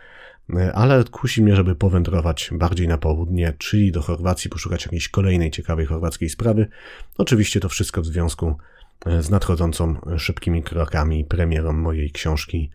E, 0.49 0.73
ale 0.73 1.03
kusi 1.03 1.43
mnie, 1.43 1.55
żeby 1.55 1.75
powędrować 1.75 2.49
bardziej 2.53 2.87
na 2.87 2.97
południe, 2.97 3.53
czyli 3.57 3.91
do 3.91 4.01
Chorwacji, 4.01 4.49
poszukać 4.49 4.85
jakiejś 4.85 5.09
kolejnej 5.09 5.51
ciekawej 5.51 5.85
chorwackiej 5.85 6.29
sprawy. 6.29 6.67
Oczywiście 7.17 7.59
to 7.59 7.69
wszystko 7.69 8.01
w 8.01 8.05
związku 8.05 8.57
e, 9.05 9.21
z 9.21 9.29
nadchodzącą 9.29 9.95
szybkimi 10.17 10.63
krokami 10.63 11.25
premierą 11.25 11.73
mojej 11.73 12.11
książki. 12.11 12.71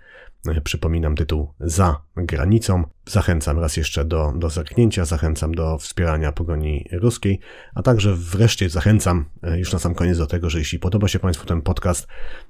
E, 0.48 0.60
przypominam 0.60 1.16
tytuł 1.16 1.52
Za 1.60 2.00
granicą. 2.16 2.84
Zachęcam 3.06 3.58
raz 3.58 3.76
jeszcze 3.76 4.04
do, 4.04 4.32
do 4.36 4.50
zerknięcia, 4.50 5.04
zachęcam 5.04 5.54
do 5.54 5.78
wspierania 5.78 6.32
pogoni 6.32 6.88
ruskiej, 6.92 7.40
a 7.74 7.82
także 7.82 8.14
wreszcie 8.14 8.68
zachęcam 8.70 9.24
już 9.56 9.72
na 9.72 9.78
sam 9.78 9.94
koniec 9.94 10.18
do 10.18 10.26
tego, 10.26 10.50
że 10.50 10.58
jeśli 10.58 10.78
podoba 10.78 11.08
się 11.08 11.18
Państwu 11.18 11.46
ten 11.46 11.62
podcast, 11.62 12.06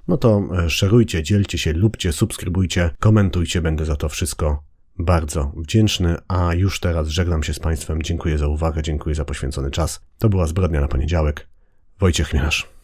no 0.07 0.17
to 0.17 0.49
szerujcie, 0.67 1.23
dzielcie 1.23 1.57
się, 1.57 1.73
lubcie, 1.73 2.11
subskrybujcie, 2.11 2.89
komentujcie, 2.99 3.61
będę 3.61 3.85
za 3.85 3.95
to 3.95 4.09
wszystko 4.09 4.68
bardzo 4.99 5.51
wdzięczny, 5.57 6.15
a 6.27 6.53
już 6.53 6.79
teraz 6.79 7.07
żegnam 7.07 7.43
się 7.43 7.53
z 7.53 7.59
Państwem. 7.59 8.01
Dziękuję 8.01 8.37
za 8.37 8.47
uwagę, 8.47 8.81
dziękuję 8.83 9.15
za 9.15 9.25
poświęcony 9.25 9.71
czas. 9.71 10.01
To 10.17 10.29
była 10.29 10.47
Zbrodnia 10.47 10.81
na 10.81 10.87
poniedziałek. 10.87 11.47
Wojciech 11.99 12.27
Chmielarz. 12.27 12.78